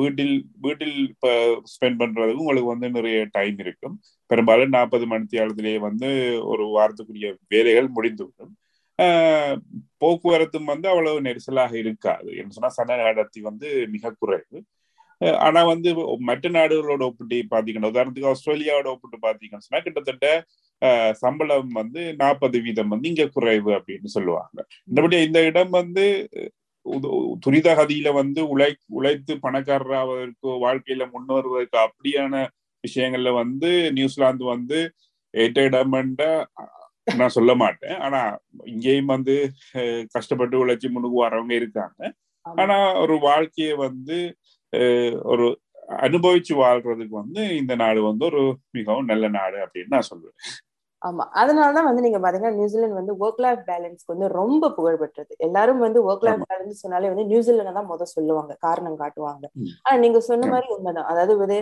வீட்டில் 0.00 0.34
வீட்டில் 0.64 0.96
இப்போ 1.12 1.30
ஸ்பெண்ட் 1.72 2.00
பண்றதுக்கு 2.02 2.42
உங்களுக்கு 2.44 2.72
வந்து 2.72 2.88
நிறைய 2.96 3.20
டைம் 3.36 3.58
இருக்கும். 3.64 3.94
பெரும்பாலும் 4.30 4.74
நாற்பது 4.76 5.06
மணித்தியாலத்திலேயே 5.12 5.78
வந்து 5.86 6.08
ஒரு 6.52 6.64
வாரத்துக்குரிய 6.76 7.30
வேலைகள் 7.54 7.88
முடிந்துவிடும். 7.96 8.52
போக்குவரத்தும் 10.00 10.64
வந்து 10.64 10.88
அவ்வளவு 10.88 11.20
நெரிசலாக 11.20 11.74
இருக்காது. 11.74 12.36
என்ன 12.36 12.48
சொன்னா 12.48 12.68
சன 12.68 13.02
அடர்த்தி 13.02 13.40
வந்து 13.40 13.86
மிக 13.90 14.14
குறைவு. 14.18 14.64
ஆனால் 15.18 15.36
ஆனா 15.36 15.64
வந்து 15.64 16.18
மற்ற 16.18 16.50
நாடுகளோட 16.50 17.02
ஒப்பிட்டு 17.02 17.56
பாத்தீங்கன்னா 17.56 17.90
உதாரணத்துக்கு 17.92 18.32
ஆஸ்திரேலியாவோட 18.32 18.84
ஒப்பிட்டு 18.84 19.28
பாத்தீங்கன்னு 19.28 19.56
சொன்னா 19.58 19.84
கிட்டத்தட்ட 19.84 20.44
சம்பளம் 21.12 21.68
வந்து 21.68 22.14
நாற்பது 22.14 22.60
வீதம் 22.60 22.88
வந்து 22.88 23.08
இங்க 23.08 23.26
குறைவு 23.26 23.70
அப்படின்னு 23.70 24.04
சொல்லுவாங்க. 24.04 24.66
மற்றபடி 24.94 25.22
இந்த 25.22 25.44
இடம் 25.44 25.70
வந்து 25.70 26.28
உத- 26.90 27.32
துரித 27.40 27.74
கதியில 27.74 28.12
வந்து 28.12 28.58
உழை 28.58 28.74
உழைத்து 28.86 29.34
பணக்காரராவதற்கு 29.34 30.42
வாழ்க்கையில 30.42 31.10
முன்னேறுவதற்கு 31.10 31.86
அப்படியான 31.86 32.48
விஷயங்கள்ல 32.88 33.34
வந்து 33.34 33.92
நியூசிலாந்து 33.92 34.44
வந்து 34.44 34.94
ஏற்ற 35.30 35.68
இடம்ன்றா 35.68 36.46
நான் 37.18 37.34
சொல்ல 37.36 37.54
மாட்டேன். 37.54 37.96
ஆனா 37.98 38.20
இங்கேயும் 38.64 39.12
வந்து 39.14 39.34
கஷ்டப்பட்டு 40.14 40.56
உழைச்சி 40.62 40.88
முன்னுக்கு 40.90 41.18
வரவங்க 41.26 41.52
இருக்காங்க. 41.52 42.00
ஆனா 42.46 42.76
ஒரு 43.00 43.18
வாழ்க்கையை 43.18 43.74
வந்து 43.86 44.18
ஒரு 45.22 45.46
அனுபவிச்சு 46.06 46.52
வாழ்றதுக்கு 46.54 47.14
வந்து 47.22 47.42
இந்த 47.56 47.74
நாடு 47.74 48.00
வந்து 48.02 48.24
ஒரு 48.24 48.42
மிகவும் 48.70 49.04
நல்ல 49.04 49.28
நாடு 49.28 49.56
அப்படின்னு 49.64 49.94
நான் 49.96 50.10
சொல்லுவேன் 50.10 50.36
ஆமா. 51.02 51.24
அதனாலதான் 51.40 51.86
வந்து 51.86 52.02
நீங்க 52.02 52.18
பாத்தீங்கன்னா 52.18 52.56
நியூசிலாந்து 52.56 52.98
வந்து 52.98 53.14
ஒர்க் 53.20 53.40
லைஃப் 53.40 53.62
பேலன்ஸ்க்கு 53.68 54.12
வந்து 54.14 54.28
ரொம்ப 54.34 54.70
புகழ் 54.70 54.98
பெற்றது 54.98 55.32
எல்லாரும் 55.38 55.78
வந்து 55.78 56.00
ஒர்க் 56.08 56.26
லைஃப் 56.28 56.42
பேலன்ஸ் 56.50 56.82
சொன்னாலே 56.82 57.08
வந்து 57.08 57.24
நியூசிலாந்து 57.24 57.76
தான் 57.78 57.90
முதல் 57.90 58.12
சொல்லுவாங்க 58.12 58.54
காரணம் 58.60 58.98
காட்டுவாங்க. 58.98 59.44
ஆனா 59.84 59.96
நீங்க 59.98 60.20
சொன்ன. 60.20 60.50
மாதிரி 60.52 60.68
உண்மைதான். 60.68 61.08
அதாவது 61.12 61.36
வந்து 61.36 61.58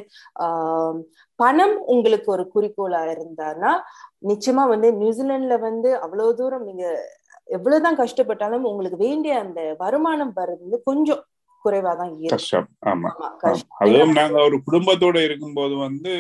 பணம் 1.38 1.77
உங்களுக்கு 1.87 2.29
ஒரு 2.31 2.44
குறிக்கோளா 2.55 3.03
இருந்தான்னா 3.14 3.72
நிச்சயமா 4.27 4.64
வந்து 4.68 4.90
நியூசிலாந்துல 5.01 5.59
வந்து 5.61 5.90
அவ்வளவு 5.98 6.35
தூரம் 6.35 6.64
நீங்க 6.64 6.85
எவ்வளவுதான் 7.48 8.01
கஷ்டப்பட்டாலும் 8.01 8.68
உங்களுக்கு 8.70 8.98
வேண்டிய 8.98 9.35
அந்த 9.40 9.61
வருமானம் 9.79 10.33
வர்றது 10.37 10.62
வந்து 10.64 10.81
கொஞ்சம் 10.83 11.22
குறைவாதான் 11.64 12.11
கஷ்டம். 12.27 12.68
ஆமா. 12.88 13.11
அதுவும் 13.81 14.12
நாங்க 14.18 14.38
ஒரு 14.42 14.57
குடும்பத்தோட 14.66 15.16
இருக்கும்போது 15.24 15.74
வந்து 15.79 16.12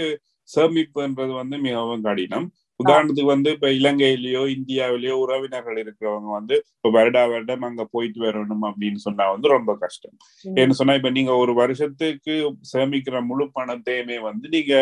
சேமிப்புன்றது 0.48 1.32
வந்து 1.32 1.56
மிகவும் 1.58 2.02
கடினம். 2.02 2.46
உதாரணத்துக்கு 2.80 3.30
வந்து 3.30 3.50
இப்ப 3.50 3.68
இலங்கையிலயோ 3.78 4.42
இந்தியாவிலயோ 4.52 5.14
உறவினர்கள் 5.22 5.78
இருக்கிறவங்க 5.78 6.30
வந்து 6.32 6.56
இப்ப 6.74 6.90
வருடா 6.90 7.22
வருடம் 7.30 7.62
அங்க 7.62 7.84
போயிட்டு 7.90 8.20
வரணும் 8.24 8.64
அப்படின்னு 8.68 9.00
சொன்னா 9.06 9.26
வந்து 9.30 9.48
ரொம்ப 9.48 9.74
கஷ்டம் 9.76 10.14
ம். 10.44 10.56
ஏன்னு 10.56 10.78
சொன்னா 10.80 10.94
இப்ப 10.94 11.10
நீங்க 11.10 11.34
ஒரு 11.36 11.54
வருஷத்துக்கு 11.54 12.34
சேமிக்கிற 12.72 13.24
முழு 13.26 13.46
பணத்தையுமே 13.54 14.18
வந்து 14.22 14.48
நீங்க 14.48 14.74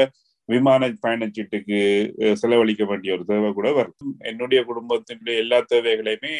விமான 0.49 0.89
பயணச்சீட்டுக்கு 1.05 1.79
செலவழிக்க 2.41 2.85
வேண்டிய 2.85 3.15
ஒரு 3.17 3.25
தேவை 3.31 3.51
கூட 3.53 3.69
வரும் 3.73 4.13
என்னுடைய 4.31 4.61
குடும்பத்தினுடைய 4.69 5.37
எல்லா 5.45 5.59
தேவைகளையுமே 5.73 6.35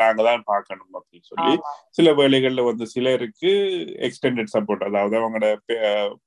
நாங்க 0.00 0.20
தான் 0.28 0.44
பார்க்கணும் 0.52 0.94
அப்படின்னு 0.98 1.28
சொல்லி 1.32 1.54
சில 1.98 2.12
வேளைகள்ல 2.20 2.64
வந்து 2.70 2.86
சிலருக்கு 2.94 3.52
எக்ஸ்டெண்டட் 4.08 4.52
சப்போர்ட் 4.54 4.86
அதாவது 4.88 5.16
அவங்களோட 5.20 5.48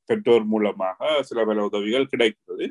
பெற்றோர் 0.10 0.46
மூலமாக 0.54 1.22
சில 1.30 1.39
பல 1.46 1.63
உதவிகள் 1.70 2.12
கிடைக்கிறது. 2.12 2.65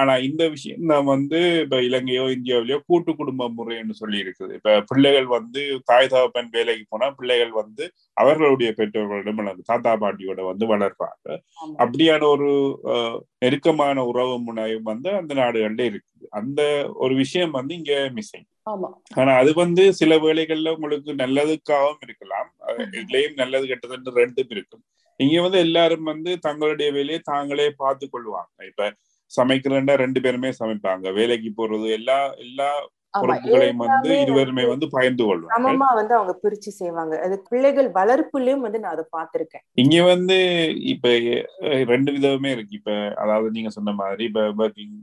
ஆனா 0.00 0.12
இந்த 0.28 0.42
விஷயம் 0.54 0.88
தான் 0.92 1.06
வந்து 1.12 1.38
இப்ப 1.64 1.76
இலங்கையோ 1.88 2.24
இந்தியாவிலயோ 2.36 2.78
கூட்டு 2.88 3.12
குடும்ப 3.20 3.48
முறைன்னு 3.58 3.94
சொல்லி 4.00 4.18
இருக்குது. 4.24 4.52
இப்ப 4.58 4.74
பிள்ளைகள் 4.90 5.28
வந்து 5.36 5.62
தாய் 5.90 6.10
தகப்பன் 6.14 6.50
வேலைக்கு 6.56 6.84
போனா 6.92 7.08
பிள்ளைகள் 7.18 7.52
வந்து 7.60 7.84
அவர்களுடைய 8.16 8.70
பெற்றோர்களிடம் 8.80 9.40
வளர்ந்து 9.40 9.70
தாத்தா 9.70 9.94
பாட்டியோட 10.04 10.42
வந்து 10.50 10.66
வளர்றாங்க 10.74 11.26
அப்படியான 11.82 12.22
ஒரு 12.34 12.50
நெருக்கமான 13.46 14.04
உறவு 14.10 14.36
முறை 14.48 14.70
வந்து 14.90 15.08
அந்த 15.20 15.32
நாடுகள்ல 15.40 15.82
இருக்குது. 15.90 16.26
அந்த 16.40 16.60
ஒரு 17.04 17.14
விஷயம் 17.22 17.56
வந்து 17.58 17.72
இங்க 17.80 17.94
மிஸ்ஸிங் 18.16 18.48
ஆமா. 18.70 18.88
ஆனா 19.20 19.32
அது 19.40 19.50
வந்து 19.62 19.82
சில 19.98 20.12
வேளைகள்ல 20.24 20.72
உங்களுக்கு 20.76 21.10
நல்லதுக்காகவும் 21.22 22.04
இருக்கலாம். 22.06 22.48
இதுலயும் 23.00 23.40
நல்லது 23.42 23.66
கெட்டதுன்னு 23.72 24.20
ரெண்டும் 24.22 24.52
இருக்கும். 24.56 24.84
இங்க 25.20 25.36
வந்து 25.44 25.58
எல்லாரும் 25.66 26.08
வந்து 26.12 26.30
தங்களுடைய 26.46 26.88
வேலையை 26.96 27.20
தாங்களே 27.30 27.68
பார்த்து 27.82 28.06
கொள்வாங்க 28.14 28.66
இப்ப 28.70 28.88
சமைக்கிறேன்னா 29.32 29.94
ரெண்டு 30.02 30.18
பேருமே 30.24 30.50
சமைப்பாங்க. 30.58 31.06
வேலைக்கு 31.18 31.50
போறது 31.60 31.86
எல்லா 31.98 32.18
எல்லா 32.44 32.68
பொறுப்புகளையும் 33.22 33.82
வந்து 33.84 34.10
இருவருமே 34.20 34.64
வந்து 34.66 34.86
பகிர்ந்து 34.88 35.24
கொள்வாங்க 35.24 35.54
சமமா 35.56 35.88
வந்து 35.94 36.14
அவங்க 36.14 36.34
பிரிச்சு 36.42 36.70
செய்வாங்க. 36.80 37.14
அது 37.22 37.36
பிள்ளைகள் 37.50 37.88
வளர்ப்புலயும் 37.90 38.64
வந்து 38.66 38.80
நான் 38.80 38.94
அதை 38.96 39.04
பார்த்திருக்கேன். 39.16 39.64
இங்க 39.74 40.02
வந்து 40.02 40.38
இப்ப 40.84 41.08
ரெண்டு 41.92 42.12
விதமே 42.12 42.50
இருக்கு. 42.50 42.74
இப்ப 42.74 42.92
அதாவது 43.16 43.50
நீங்க 43.50 43.68
சொன்ன 43.68 43.92
மாதிரி 43.92 44.24
இப்ப 44.24 44.42
ஒர்க்கிங் 44.58 44.96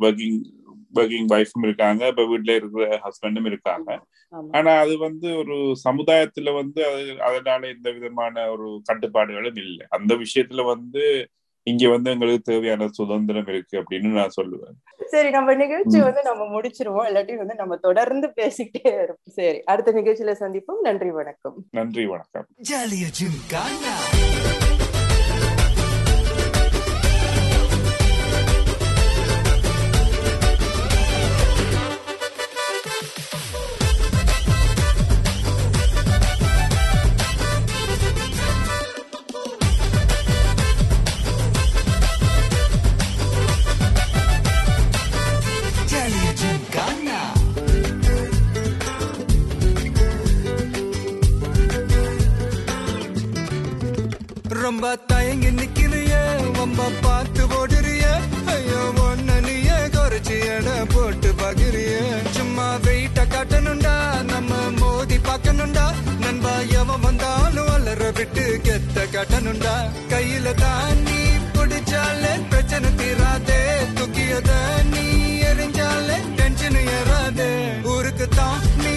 ஒர்க்கிங் 0.00 0.38
ஒர்க்கிங் 0.94 1.28
ஒய்ஃபும் 1.32 1.62
இருக்காங்க. 1.62 2.02
இப்ப 2.06 2.22
வீட்டுல 2.22 2.54
இருக்கிற 2.54 2.86
ஹஸ்பண்டும் 3.04 3.46
இருக்காங்க. 3.46 3.90
ஆனா 4.50 4.72
அது 4.78 4.94
வந்து 4.98 5.28
ஒரு 5.38 5.56
சமுதாயத்துல 5.84 6.54
வந்து 6.54 6.80
அது 6.86 7.04
அதனால 7.20 7.68
எந்த 7.68 7.88
விதமான 7.90 8.44
ஒரு 8.50 8.68
கட்டுப்பாடுகளும் 8.90 9.60
இல்லை. 9.64 9.86
அந்த 9.90 10.14
விஷயத்துல 10.14 10.64
வந்து 10.64 11.04
இங்க 11.62 11.88
வந்து 11.88 12.10
எங்களுக்கு 12.10 12.52
தேவையான 12.52 12.88
சுதந்திரம் 12.88 13.46
இருக்கு 13.46 13.82
அப்படின்னு 13.82 14.08
நான் 14.08 14.30
சொல்லுவேன். 14.42 15.04
சரி 15.04 15.30
நம்ம 15.30 15.54
நிகழ்ச்சி. 15.54 16.00
வந்து 16.00 16.22
நம்ம 16.22 16.60
முடிச்சிருவோம். 16.60 17.08
இல்லாட்டி 17.10 17.36
வந்து 17.36 17.54
நம்ம 17.54 17.76
தொடர்ந்து 17.76 18.32
பேசிக்கிட்டே 18.36 18.84
இருப்போம். 18.84 19.16
சரி 19.22 19.62
அடுத்த 19.62 19.92
நிகழ்ச்சியில 19.92 20.34
சந்திப்போம். 20.40 20.80
நன்றி 20.82 21.10
வணக்கம். 21.10 21.64
நன்றி 21.70 22.06
வணக்கம். 22.06 22.46
ஜாலியா 22.70 23.10
வம்பா 54.82 54.94
தயங்கி 55.10 55.50
நிக்கிறிய 55.58 56.12
வம்பா 56.56 56.86
பார்த்து 57.04 57.42
ஓடுறிய. 57.58 58.04
ஐயோ 58.54 58.80
ஒன்ன 59.04 59.36
நீயே 59.44 59.76
குறைச்சி 59.94 60.36
எடை 60.54 60.74
போட்டு 60.94 61.30
பகிரிய 61.40 61.92
சும்மா 62.36 62.66
வெயிட்ட 62.86 63.26
காட்டணும்டா 63.34 63.94
நம்ம 64.32 64.50
மோதி 64.80 65.18
பார்க்கணும்டா. 65.28 65.86
நண்பா 66.24 66.54
எவன் 66.80 67.04
வந்தாலும் 67.06 67.70
அலற 67.76 68.10
விட்டு 68.18 68.46
கெத்த 68.66 69.06
காட்டணும்டா. 69.14 69.76
கையில 70.14 70.54
தாண்டி 70.64 71.20
பிடிச்சாலே 71.56 72.34
பிரச்சனை 72.50 72.90
தீராதே. 73.02 73.60
தூக்கியத 73.98 74.50
நீ 74.94 75.06
எரிஞ்சாலே 75.50 76.18
டென்ஷன் 76.40 76.80
ஏறாதே. 76.98 77.50
ஊருக்கு 77.94 78.28
தான் 78.38 78.60
நீ 78.84 78.96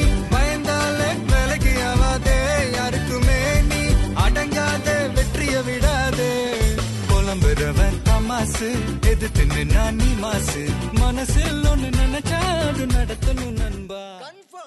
எது 9.10 9.30
தின்னு 9.38 9.74
நான் 9.74 9.96
நீ 9.96 10.10
மாசு. 10.20 10.70
மனசில் 10.92 11.66
ஒன்னு 11.66 11.90
நினைச்ச 11.90 12.35